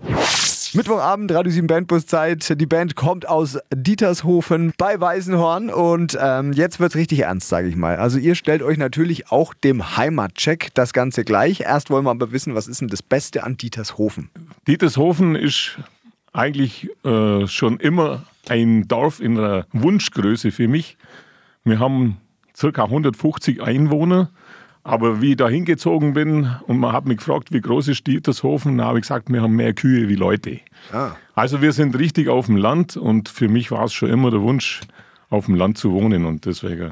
Mittwochabend, 0.75 1.31
Radio 1.31 1.51
7 1.51 1.67
Bandbus 1.67 2.07
Zeit. 2.07 2.59
Die 2.59 2.65
Band 2.65 2.95
kommt 2.95 3.27
aus 3.27 3.59
Dietershofen 3.71 4.73
bei 4.75 4.99
Weißenhorn 4.99 5.69
und 5.69 6.17
ähm, 6.19 6.51
jetzt 6.51 6.79
wird's 6.79 6.95
richtig 6.95 7.19
ernst, 7.19 7.47
sage 7.47 7.67
ich 7.67 7.75
mal. 7.75 7.97
Also 7.97 8.17
ihr 8.17 8.33
stellt 8.33 8.63
euch 8.63 8.79
natürlich 8.79 9.31
auch 9.31 9.53
dem 9.53 9.97
Heimatcheck 9.97 10.71
das 10.73 10.91
Ganze 10.91 11.25
gleich. 11.25 11.61
Erst 11.61 11.91
wollen 11.91 12.05
wir 12.05 12.09
aber 12.09 12.31
wissen, 12.31 12.55
was 12.55 12.67
ist 12.67 12.81
denn 12.81 12.87
das 12.87 13.03
Beste 13.03 13.43
an 13.43 13.55
Dietershofen? 13.55 14.31
Dietershofen 14.67 15.35
ist 15.35 15.77
eigentlich 16.31 16.89
äh, 17.05 17.45
schon 17.45 17.79
immer 17.79 18.23
ein 18.49 18.87
Dorf 18.87 19.19
in 19.19 19.37
einer 19.37 19.67
Wunschgröße 19.73 20.49
für 20.49 20.67
mich. 20.67 20.97
Wir 21.63 21.77
haben 21.77 22.17
ca. 22.59 22.83
150 22.83 23.61
Einwohner, 23.61 24.31
aber 24.83 25.21
wie 25.21 25.31
ich 25.31 25.37
da 25.37 25.47
hingezogen 25.47 26.13
bin 26.13 26.49
und 26.67 26.77
man 26.77 26.91
hat 26.93 27.05
mich 27.05 27.17
gefragt, 27.17 27.51
wie 27.53 27.61
groß 27.61 27.87
ist 27.87 28.05
Dietershofen, 28.07 28.77
da 28.77 28.85
habe 28.85 28.99
ich 28.99 29.03
gesagt, 29.03 29.29
wir 29.31 29.41
haben 29.41 29.55
mehr 29.55 29.73
Kühe 29.73 30.09
wie 30.09 30.15
Leute. 30.15 30.59
Also 31.35 31.61
wir 31.61 31.71
sind 31.71 31.97
richtig 31.97 32.27
auf 32.27 32.47
dem 32.47 32.57
Land 32.57 32.97
und 32.97 33.29
für 33.29 33.47
mich 33.47 33.71
war 33.71 33.85
es 33.85 33.93
schon 33.93 34.09
immer 34.09 34.29
der 34.31 34.41
Wunsch, 34.41 34.81
auf 35.29 35.45
dem 35.45 35.55
Land 35.55 35.77
zu 35.77 35.91
wohnen 35.91 36.25
und 36.25 36.45
deswegen 36.45 36.91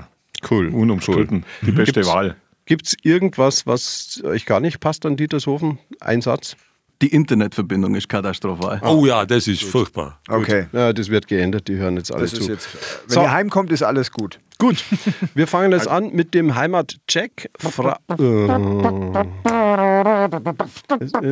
Cool. 0.50 0.68
unumstritten 0.70 1.46
die 1.62 1.72
beste 1.72 1.94
Gibt's- 1.96 2.10
Wahl. 2.10 2.36
Gibt 2.66 2.88
es 2.88 2.96
irgendwas, 3.04 3.68
was 3.68 4.22
euch 4.24 4.46
gar 4.46 4.60
nicht 4.62 4.80
passt 4.80 5.06
an 5.06 5.18
Dietershofen? 5.18 5.80
Ein 6.00 6.22
Satz? 6.22 6.56
Die 7.02 7.08
Internetverbindung 7.08 7.96
ist 7.96 8.08
katastrophal. 8.10 8.80
Oh 8.84 9.06
ja, 9.06 9.26
das 9.26 9.48
ist 9.48 9.64
furchtbar. 9.64 10.20
Okay. 10.30 10.68
Ja, 10.72 10.94
das 10.94 11.10
wird 11.10 11.28
geändert, 11.28 11.68
die 11.68 11.76
hören 11.78 11.98
jetzt 11.98 12.14
alle 12.14 12.22
Das 12.24 12.32
zu. 12.34 12.42
ist 12.42 12.48
jetzt, 12.48 12.68
wenn 13.08 13.14
So. 13.16 13.22
ihr 13.22 13.32
heimkommt, 13.32 13.72
ist 13.72 13.82
alles 13.82 14.12
gut. 14.12 14.40
Gut, 14.60 14.84
wir 15.34 15.48
fangen 15.48 15.72
jetzt 15.72 15.88
an 15.88 16.12
mit 16.14 16.36
dem 16.36 16.54
Heimatcheck. 16.56 17.50
Fra 17.58 17.98
äh, 18.10 18.16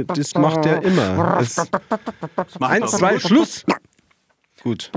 das 0.07 0.33
macht 0.35 0.65
er 0.65 0.81
immer. 0.83 1.37
Das 1.37 1.67
eins, 2.59 2.91
zwei, 2.91 3.19
Schluss. 3.19 3.63
Gut. 4.63 4.91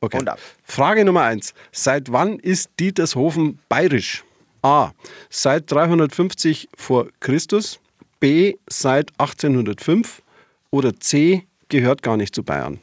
Okay. 0.00 0.18
Und 0.18 0.28
ab. 0.28 0.38
Frage 0.62 1.04
Nummer 1.04 1.22
eins. 1.22 1.54
Seit 1.72 2.12
wann 2.12 2.38
ist 2.38 2.70
Dietershofen 2.78 3.58
bayerisch? 3.68 4.22
A. 4.62 4.90
Seit 5.30 5.70
350 5.72 6.68
vor 6.76 7.08
Christus. 7.20 7.80
B. 8.20 8.56
Seit 8.68 9.12
1805. 9.18 10.22
Oder 10.70 10.98
C. 10.98 11.46
Gehört 11.68 12.02
gar 12.02 12.16
nicht 12.16 12.34
zu 12.34 12.42
Bayern. 12.42 12.78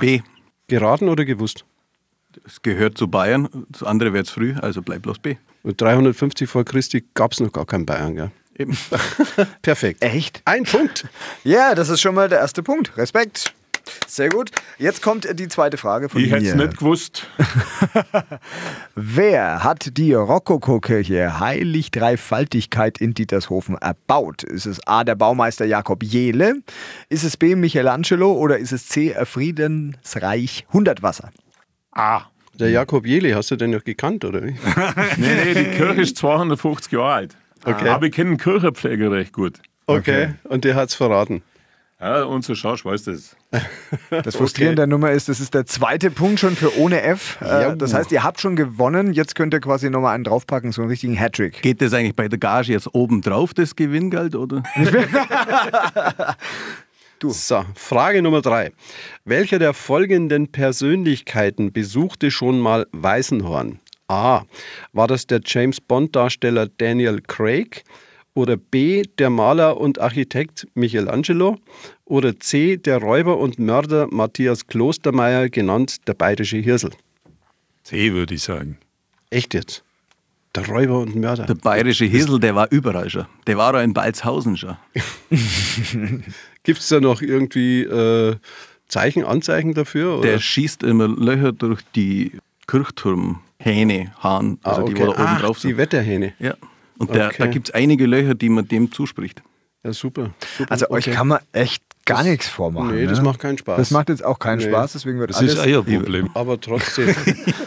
B. 0.00 0.20
Geraten 0.68 1.08
oder 1.08 1.24
gewusst? 1.24 1.64
Es 2.46 2.62
gehört 2.62 2.98
zu 2.98 3.08
Bayern, 3.08 3.66
das 3.68 3.82
andere 3.84 4.12
wäre 4.12 4.22
jetzt 4.22 4.30
früh, 4.30 4.54
also 4.60 4.82
bleib 4.82 5.02
bloß 5.02 5.20
B. 5.20 5.36
Und 5.62 5.80
350 5.80 6.48
vor 6.48 6.64
Christi 6.64 7.04
gab 7.14 7.32
es 7.32 7.40
noch 7.40 7.52
gar 7.52 7.64
keinen 7.64 7.86
Bayern, 7.86 8.16
gell? 8.16 8.30
Eben. 8.58 8.76
Perfekt. 9.62 10.02
Echt? 10.02 10.42
Ein 10.44 10.64
Punkt. 10.64 11.06
Ja, 11.42 11.74
das 11.74 11.88
ist 11.88 12.00
schon 12.00 12.14
mal 12.14 12.28
der 12.28 12.40
erste 12.40 12.62
Punkt. 12.62 12.96
Respekt. 12.96 13.54
Sehr 14.06 14.28
gut. 14.28 14.50
Jetzt 14.78 15.02
kommt 15.02 15.26
die 15.38 15.48
zweite 15.48 15.76
Frage 15.76 16.08
von 16.08 16.20
Ich 16.20 16.30
hätte 16.30 16.46
es 16.46 16.54
mir. 16.54 16.66
nicht 16.66 16.78
gewusst. 16.78 17.26
Wer 18.94 19.64
hat 19.64 19.96
die 19.96 20.12
Rokokokirche 20.14 21.40
Heilig 21.40 21.90
Dreifaltigkeit 21.90 22.98
in 22.98 23.14
Dietershofen 23.14 23.76
erbaut? 23.76 24.42
Ist 24.42 24.66
es 24.66 24.86
A, 24.86 25.04
der 25.04 25.14
Baumeister 25.14 25.64
Jakob 25.64 26.02
Jehle? 26.02 26.56
Ist 27.08 27.24
es 27.24 27.36
B, 27.36 27.56
Michelangelo? 27.56 28.32
Oder 28.32 28.58
ist 28.58 28.72
es 28.72 28.88
C, 28.88 29.14
Friedensreich 29.24 30.66
Hundertwasser? 30.72 31.30
Ah. 31.92 32.22
Der 32.58 32.70
Jakob 32.70 33.04
Jele, 33.04 33.34
hast 33.34 33.50
du 33.50 33.56
den 33.56 33.70
noch 33.72 33.82
gekannt, 33.82 34.24
oder 34.24 34.44
wie? 34.44 34.54
Nee, 35.16 35.34
nee, 35.44 35.54
die 35.54 35.76
Kirche 35.76 36.02
ist 36.02 36.16
250 36.18 36.92
Jahre 36.92 37.12
alt. 37.12 37.36
Okay. 37.64 37.88
Aber 37.88 38.06
ich 38.06 38.12
kenne 38.12 38.30
den 38.30 38.38
Kirchenpfleger 38.38 39.10
recht 39.10 39.32
gut. 39.32 39.58
Okay. 39.86 40.34
Und 40.44 40.64
der 40.64 40.76
hat 40.76 40.90
es 40.90 40.94
verraten. 40.94 41.42
Ja, 42.00 42.24
unser 42.24 42.54
Schausch 42.56 42.84
weiß 42.84 43.04
das. 43.04 43.36
Das 44.10 44.36
Frustrierende 44.36 44.76
der 44.82 44.86
Nummer 44.86 45.12
ist, 45.12 45.28
das 45.28 45.40
ist 45.40 45.54
der 45.54 45.64
zweite 45.64 46.10
Punkt 46.10 46.40
schon 46.40 46.56
für 46.56 46.76
ohne 46.78 47.00
F. 47.02 47.38
Äh, 47.40 47.44
Ja. 47.46 47.74
das 47.76 47.94
heißt, 47.94 48.10
ihr 48.12 48.22
habt 48.22 48.40
schon 48.40 48.56
gewonnen. 48.56 49.12
Jetzt 49.12 49.34
könnt 49.34 49.54
ihr 49.54 49.60
quasi 49.60 49.88
nochmal 49.90 50.14
einen 50.14 50.24
draufpacken, 50.24 50.72
so 50.72 50.82
einen 50.82 50.90
richtigen 50.90 51.14
Hattrick. 51.18 51.62
Geht 51.62 51.80
das 51.80 51.92
eigentlich 51.94 52.16
bei 52.16 52.28
der 52.28 52.38
Gage 52.38 52.72
jetzt 52.72 52.92
oben 52.94 53.20
drauf, 53.22 53.54
das 53.54 53.74
Gewinngeld? 53.76 54.34
Oder? 54.34 54.62
So, 57.26 57.64
Frage 57.74 58.20
Nummer 58.20 58.42
drei. 58.42 58.72
Welcher 59.24 59.58
der 59.58 59.72
folgenden 59.72 60.52
Persönlichkeiten 60.52 61.72
besuchte 61.72 62.30
schon 62.30 62.60
mal 62.60 62.86
Weißenhorn? 62.92 63.78
A. 64.08 64.42
War 64.92 65.06
das 65.08 65.26
der 65.26 65.40
James 65.42 65.80
Bond-Darsteller 65.80 66.66
Daniel 66.66 67.22
Craig? 67.22 67.82
Oder 68.34 68.56
B. 68.56 69.04
Der 69.18 69.30
Maler 69.30 69.80
und 69.80 70.00
Architekt 70.00 70.66
Michelangelo? 70.74 71.56
Oder 72.04 72.38
C. 72.38 72.76
Der 72.76 72.98
Räuber 72.98 73.38
und 73.38 73.60
Mörder 73.60 74.08
Matthias 74.10 74.66
Klostermeier, 74.66 75.48
genannt 75.48 76.08
der 76.08 76.14
bayerische 76.14 76.58
Hirsel? 76.58 76.90
C 77.84 78.12
würde 78.12 78.34
ich 78.34 78.42
sagen. 78.42 78.78
Echt 79.30 79.54
jetzt? 79.54 79.84
Der 80.54 80.66
Räuber 80.66 81.00
und 81.00 81.14
Mörder. 81.16 81.46
Der 81.46 81.54
bayerische 81.54 82.04
Hirsel, 82.04 82.40
der 82.40 82.54
war 82.54 82.68
überall 82.70 83.08
schon. 83.08 83.26
Der 83.46 83.56
war 83.56 83.74
auch 83.74 83.82
in 83.82 83.92
Balzhausen 83.92 84.56
schon. 84.56 84.76
Gibt 86.64 86.80
es 86.80 86.88
da 86.88 87.00
noch 87.00 87.22
irgendwie 87.22 87.82
äh, 87.82 88.36
Zeichen, 88.88 89.24
Anzeichen 89.24 89.74
dafür? 89.74 90.18
Oder? 90.18 90.32
Der 90.32 90.38
schießt 90.38 90.82
immer 90.82 91.08
Löcher 91.08 91.52
durch 91.52 91.82
die 91.94 92.32
Kirchturmhähne, 92.66 94.12
Hahn, 94.20 94.58
ah, 94.62 94.70
also 94.70 94.82
okay. 94.82 94.94
die, 94.94 95.00
wo 95.00 95.06
da 95.06 95.12
oben 95.12 95.22
ah, 95.22 95.38
drauf 95.40 95.56
die 95.58 95.68
sind. 95.68 95.76
Wetterhähne. 95.76 96.34
Ja. 96.38 96.54
Und 97.08 97.14
der, 97.14 97.26
Okay. 97.28 97.36
da 97.38 97.46
gibt 97.46 97.68
es 97.68 97.74
einige 97.74 98.06
Löcher, 98.06 98.34
die 98.34 98.48
man 98.48 98.66
dem 98.68 98.90
zuspricht. 98.92 99.42
Ja, 99.84 99.92
super. 99.92 100.30
super. 100.56 100.72
Also 100.72 100.88
euch 100.90 101.06
Okay. 101.08 101.16
kann 101.16 101.28
man 101.28 101.40
echt 101.52 101.82
gar 102.06 102.22
nichts 102.22 102.48
vormachen. 102.48 102.94
Nee, 102.94 103.06
das 103.06 103.18
ne? 103.18 103.24
macht 103.24 103.40
keinen 103.40 103.58
Spaß. 103.58 103.76
Das 103.76 103.90
macht 103.90 104.08
jetzt 104.08 104.24
auch 104.24 104.38
keinen 104.38 104.58
Nee. 104.58 104.68
Spaß, 104.68 104.92
deswegen 104.94 105.18
wird 105.18 105.30
Das 105.30 105.38
alles 105.38 105.54
ist 105.54 105.58
euer 105.60 105.84
Problem. 105.84 106.30
Aber 106.34 106.58
trotzdem, 106.60 107.14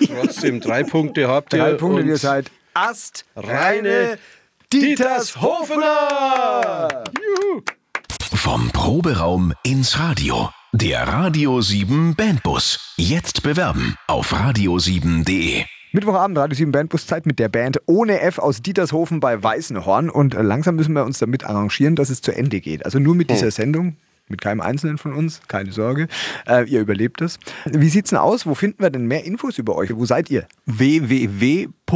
trotzdem 0.05 0.59
drei 0.61 0.83
Punkte 0.83 1.27
habt 1.27 1.53
ihr. 1.53 1.59
drei 1.59 1.73
Punkte, 1.73 2.01
und 2.01 2.07
ihr 2.07 2.17
seid 2.17 2.49
astreine 2.73 3.47
reine 3.47 4.17
Dietershofener! 4.73 7.03
Vom 8.33 8.69
Proberaum 8.71 9.53
ins 9.63 9.99
Radio. 9.99 10.49
Der 10.73 11.07
Radio 11.07 11.61
7 11.61 12.15
Bandbus. 12.15 12.93
Jetzt 12.97 13.43
bewerben 13.43 13.95
auf 14.07 14.33
radio7.de. 14.33 15.65
Mittwochabend, 15.93 16.37
Radio 16.37 16.55
7 16.55 16.71
Bandbus 16.71 17.07
Zeit 17.07 17.25
mit 17.25 17.39
der 17.39 17.47
Band 17.49 17.79
ohne 17.85 18.19
F 18.19 18.39
aus 18.39 18.61
Dietershofen 18.61 19.19
bei 19.19 19.41
Weißenhorn. 19.41 20.09
Und 20.09 20.35
äh, 20.35 20.41
langsam 20.41 20.75
müssen 20.75 20.93
wir 20.93 21.05
uns 21.05 21.19
damit 21.19 21.45
arrangieren, 21.45 21.95
dass 21.95 22.09
es 22.09 22.21
zu 22.21 22.33
Ende 22.35 22.59
geht. 22.59 22.83
Also 22.85 22.99
nur 22.99 23.15
mit 23.15 23.29
dieser 23.29 23.51
Sendung. 23.51 23.95
Mit 24.29 24.41
keinem 24.41 24.59
Einzelnen 24.59 24.97
von 24.97 25.13
uns, 25.13 25.39
keine 25.47 25.71
Sorge. 25.71 26.09
Äh, 26.45 26.65
ihr 26.69 26.81
überlebt 26.81 27.21
es. 27.21 27.39
Wie 27.63 27.87
sieht's 27.87 28.09
denn 28.09 28.19
aus? 28.19 28.45
Wo 28.45 28.55
finden 28.55 28.83
wir 28.83 28.89
denn 28.89 29.05
mehr 29.05 29.23
Infos 29.23 29.57
über 29.57 29.77
euch? 29.77 29.95
Wo 29.95 30.03
seid 30.05 30.29
ihr? 30.29 30.45
www.ohnef.de 30.65 31.87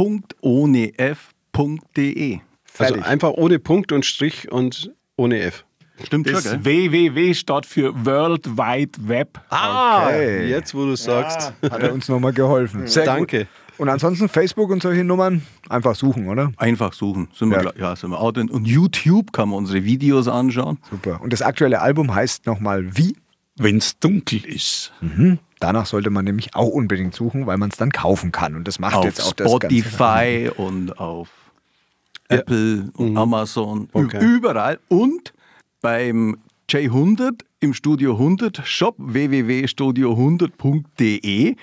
Also 2.32 2.40
Fertig. 2.64 3.04
einfach 3.04 3.32
ohne 3.32 3.58
Punkt 3.58 3.92
und 3.92 4.06
Strich 4.06 4.50
und 4.50 4.94
ohne 5.16 5.40
F. 5.40 5.66
Stimmt 6.04 6.26
schon, 6.30 6.42
Das 6.42 6.50
gell? 6.62 6.64
WWW 6.64 7.34
steht 7.34 7.66
für 7.66 7.92
World 8.06 8.56
Wide 8.56 8.92
Web. 9.06 9.38
Ah, 9.50 10.06
Okay. 10.06 10.46
jetzt 10.48 10.74
wo 10.74 10.86
du 10.86 10.96
sagst. 10.96 11.52
Hat 11.62 11.82
er 11.82 11.92
uns 11.92 12.08
nochmal 12.08 12.32
geholfen. 12.32 12.86
Sehr 12.86 13.04
Danke. 13.04 13.46
Und 13.78 13.88
ansonsten 13.88 14.28
Facebook 14.28 14.70
und 14.70 14.82
solche 14.82 15.04
Nummern 15.04 15.42
einfach 15.68 15.94
suchen, 15.94 16.28
oder? 16.28 16.52
Einfach 16.56 16.92
suchen. 16.92 17.28
Sind 17.34 17.50
wir, 17.50 17.62
Ja. 17.62 17.72
ja. 17.76 17.96
sind 17.96 18.10
wir 18.10 18.20
out. 18.20 18.38
Und 18.38 18.66
YouTube 18.66 19.32
kann 19.32 19.48
man 19.48 19.58
unsere 19.58 19.84
Videos 19.84 20.28
anschauen. 20.28 20.78
Super. 20.90 21.20
Und 21.20 21.32
das 21.32 21.42
aktuelle 21.42 21.80
Album 21.80 22.14
heißt 22.14 22.46
nochmal 22.46 22.96
wie? 22.96 23.16
Wenn 23.56 23.76
es 23.78 23.98
dunkel 23.98 24.44
ist. 24.46 24.92
Danach 25.60 25.86
sollte 25.86 26.10
man 26.10 26.24
nämlich 26.24 26.54
auch 26.54 26.68
unbedingt 26.68 27.14
suchen, 27.14 27.46
weil 27.46 27.58
man 27.58 27.68
es 27.70 27.76
dann 27.76 27.90
kaufen 27.90 28.32
kann. 28.32 28.56
Und 28.56 28.66
das 28.66 28.78
macht 28.78 28.94
Auf 28.94 29.04
jetzt 29.04 29.20
auch 29.20 29.32
das 29.34 29.46
Ganze. 29.58 29.76
Spotify 29.78 30.50
und 30.56 30.98
auf 30.98 31.28
Apple 32.28 32.90
und 32.96 33.16
Amazon. 33.16 33.88
Ü- 33.94 34.04
Okay. 34.04 34.24
Überall. 34.24 34.78
Und 34.88 35.34
beim 35.82 36.38
J100 36.70 37.42
im 37.60 37.74
Studio 37.74 38.12
100 38.14 38.62
Shop 38.66 38.94
www.studio100.de 38.98 41.56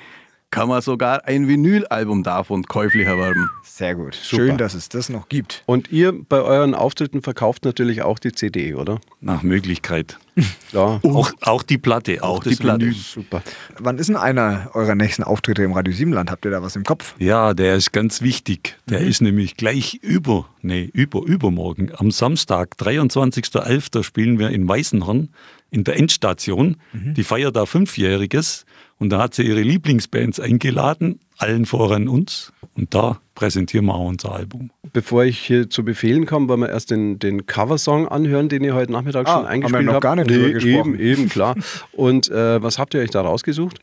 kann 0.51 0.67
man 0.67 0.81
sogar 0.81 1.25
ein 1.25 1.47
Vinylalbum 1.47 2.23
davon 2.23 2.63
käuflich 2.63 3.05
erwerben. 3.07 3.49
Sehr 3.63 3.95
gut. 3.95 4.15
Schön, 4.15 4.57
dass 4.57 4.73
es 4.73 4.89
das 4.89 5.09
noch 5.09 5.29
gibt. 5.29 5.63
Und 5.65 5.91
ihr 5.91 6.13
bei 6.27 6.41
euren 6.41 6.73
Auftritten 6.73 7.21
verkauft 7.21 7.65
natürlich 7.65 8.01
auch 8.01 8.19
die 8.19 8.31
CD, 8.31 8.73
oder? 8.73 8.99
Nach 9.21 9.43
Möglichkeit. 9.43 10.17
Ja. 10.71 10.99
Auch, 11.01 11.31
auch 11.41 11.63
die 11.63 11.79
Platte, 11.79 12.23
auch, 12.23 12.37
Auch 12.37 12.43
die 12.43 12.51
das 12.51 12.59
Platte. 12.59 12.81
Vinyl. 12.81 12.93
Super. 12.93 13.41
Wann 13.79 13.97
ist 13.97 14.07
denn 14.07 14.15
einer 14.15 14.69
eurer 14.75 14.93
nächsten 14.93 15.23
Auftritte 15.23 15.63
im 15.63 15.73
Radio 15.73 15.91
Siebenland? 15.91 16.29
Habt 16.29 16.45
ihr 16.45 16.51
da 16.51 16.61
was 16.61 16.75
im 16.75 16.83
Kopf? 16.83 17.15
Ja, 17.17 17.55
der 17.55 17.75
ist 17.75 17.91
ganz 17.91 18.21
wichtig. 18.21 18.77
Der 18.87 18.99
ist 18.99 19.19
nämlich 19.21 19.57
gleich 19.57 19.95
über, 19.95 20.47
nee, 20.61 20.89
über, 20.93 21.23
übermorgen. 21.25 21.91
Am 21.97 22.11
Samstag, 22.11 22.75
23.11. 22.79 24.03
spielen 24.03 24.37
wir 24.37 24.51
in 24.51 24.67
Weißenhorn 24.67 25.29
in 25.71 25.83
der 25.83 25.97
Endstation. 25.97 26.77
Die 26.93 27.23
feiert 27.23 27.55
da 27.55 27.65
Fünfjähriges 27.65 28.65
und 28.99 29.09
da 29.09 29.21
hat 29.23 29.33
sie 29.33 29.43
ihre 29.43 29.61
Lieblingsbands 29.61 30.39
eingeladen, 30.39 31.19
allen 31.37 31.65
voran 31.65 32.07
uns. 32.07 32.51
Und 32.75 32.93
da 32.93 33.19
präsentieren 33.35 33.85
wir 33.85 33.95
auch 33.95 34.07
unser 34.07 34.33
Album. 34.33 34.71
Bevor 34.93 35.23
ich 35.25 35.39
hier 35.39 35.69
zu 35.69 35.83
Befehlen 35.83 36.25
komme, 36.25 36.47
wollen 36.47 36.61
wir 36.61 36.69
erst 36.69 36.91
den, 36.91 37.19
den 37.19 37.45
Coversong 37.45 38.07
anhören, 38.07 38.47
den 38.49 38.63
ihr 38.63 38.73
heute 38.73 38.91
Nachmittag 38.91 39.27
Ah, 39.27 39.31
schon 39.31 39.35
haben 39.35 39.43
wir 39.43 39.49
eingespielt 39.49 39.85
noch 39.85 39.93
habt. 39.95 40.03
gar 40.03 40.15
nicht 40.15 40.29
drüber 40.29 40.49
gesprochen. 40.51 40.93
Eben, 40.95 40.99
eben, 41.21 41.29
klar. 41.29 41.55
Und 41.91 42.29
äh, 42.29 42.61
was 42.61 42.77
habt 42.79 42.93
ihr 42.93 43.01
euch 43.01 43.09
da 43.11 43.21
rausgesucht? 43.21 43.79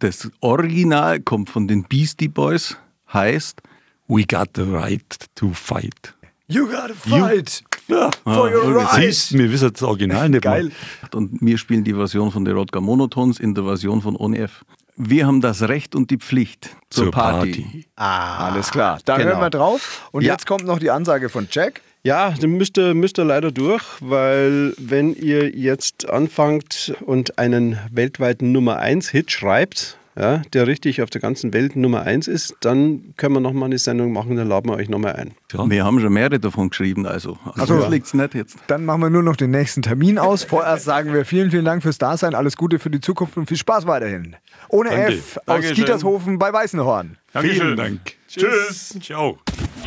Das 0.00 0.30
Original 0.40 1.20
kommt 1.20 1.48
von 1.50 1.68
den 1.68 1.84
Beastie 1.84 2.28
Boys, 2.28 2.76
heißt 3.12 3.62
We 4.08 4.24
got 4.26 4.50
the 4.54 4.62
right 4.62 5.26
to 5.36 5.50
fight. 5.52 6.14
You 6.48 6.66
gotta 6.66 6.94
fight 6.94 7.62
Ja, 7.88 8.10
for 8.24 8.50
your 8.50 8.76
Ah, 8.80 8.94
rights. 8.94 9.26
siehst, 9.28 9.38
wir 9.38 9.50
wissen 9.50 9.72
das 9.72 9.82
Original 9.82 10.28
nicht 10.28 10.42
Geil. 10.42 10.70
mal. 11.02 11.18
und 11.18 11.38
wir 11.40 11.58
spielen 11.58 11.84
die 11.84 11.94
Version 11.94 12.30
von 12.30 12.44
den 12.44 12.56
Rodger 12.56 12.80
Monotones 12.80 13.38
in 13.40 13.54
der 13.54 13.64
Version 13.64 14.00
von 14.02 14.16
ONF. 14.16 14.64
Wir 14.96 15.26
haben 15.26 15.40
das 15.40 15.62
Recht 15.62 15.94
und 15.94 16.10
die 16.10 16.18
Pflicht 16.18 16.70
zur, 16.88 17.04
Zur 17.04 17.12
Party. 17.12 17.62
Party. 17.62 17.86
Alles 17.96 18.70
klar. 18.70 19.00
Da 19.04 19.16
Genau. 19.16 19.30
hören 19.30 19.40
wir 19.40 19.50
drauf. 19.50 20.08
Und 20.12 20.22
Ja. 20.22 20.32
jetzt 20.32 20.46
kommt 20.46 20.64
noch 20.64 20.78
die 20.78 20.90
Ansage 20.90 21.28
von 21.28 21.48
Jack. 21.50 21.80
Ja, 22.04 22.30
dann 22.38 22.50
müsst 22.50 22.76
ihr, 22.78 22.94
müsst 22.94 23.18
ihr 23.18 23.24
leider 23.24 23.50
durch, 23.50 23.82
weil 24.00 24.74
wenn 24.78 25.14
ihr 25.14 25.50
jetzt 25.50 26.08
anfangt 26.08 26.94
und 27.00 27.38
einen 27.38 27.78
weltweiten 27.90 28.52
Nummer 28.52 28.76
1 28.78 29.08
Hit 29.08 29.30
schreibt, 29.32 29.96
ja, 30.16 30.42
der 30.52 30.66
richtig 30.66 31.02
auf 31.02 31.10
der 31.10 31.20
ganzen 31.20 31.52
Welt 31.52 31.74
Nummer 31.76 32.02
1 32.02 32.28
ist, 32.28 32.56
dann 32.60 33.14
können 33.16 33.34
wir 33.34 33.40
nochmal 33.40 33.68
eine 33.68 33.78
Sendung 33.78 34.12
machen, 34.12 34.36
dann 34.36 34.48
laden 34.48 34.70
wir 34.70 34.76
euch 34.76 34.88
nochmal 34.88 35.14
ein. 35.14 35.32
Ja. 35.52 35.68
Wir 35.68 35.84
haben 35.84 36.00
schon 36.00 36.12
mehrere 36.12 36.38
davon 36.38 36.70
geschrieben, 36.70 37.06
also, 37.06 37.38
also 37.54 37.74
so. 37.74 37.80
das 37.80 37.90
liegt's 37.90 38.14
nicht 38.14 38.34
jetzt. 38.34 38.56
Dann 38.68 38.84
machen 38.84 39.02
wir 39.02 39.10
nur 39.10 39.22
noch 39.22 39.36
den 39.36 39.50
nächsten 39.50 39.82
Termin 39.82 40.18
aus. 40.18 40.44
Vorerst 40.44 40.84
sagen 40.84 41.12
wir 41.12 41.24
vielen, 41.24 41.50
vielen 41.50 41.64
Dank 41.64 41.82
fürs 41.82 41.98
Dasein. 41.98 42.34
Alles 42.34 42.56
Gute 42.56 42.78
für 42.78 42.90
die 42.90 43.00
Zukunft 43.00 43.36
und 43.36 43.46
viel 43.46 43.56
Spaß 43.56 43.86
weiterhin. 43.86 44.36
Ohne 44.68 44.90
Danke. 44.90 45.14
F 45.14 45.36
aus 45.38 45.42
Dankeschön. 45.46 45.76
Dietershofen 45.76 46.38
bei 46.38 46.52
Weißenhorn. 46.52 47.16
Vielen 47.40 47.76
Dank. 47.76 48.00
Tschüss. 48.28 48.96
Ciao. 49.00 49.38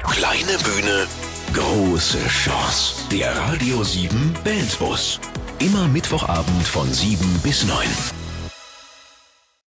Kleine 0.04 0.58
Bühne, 0.64 1.08
große 1.54 2.20
Chance. 2.28 2.96
Der 3.12 3.36
Radio 3.36 3.84
7 3.84 4.34
Bandbus. 4.44 5.20
Immer 5.60 5.88
Mittwochabend 5.88 6.64
von 6.64 6.92
7 6.92 7.18
bis 7.44 7.66
9. 7.66 7.78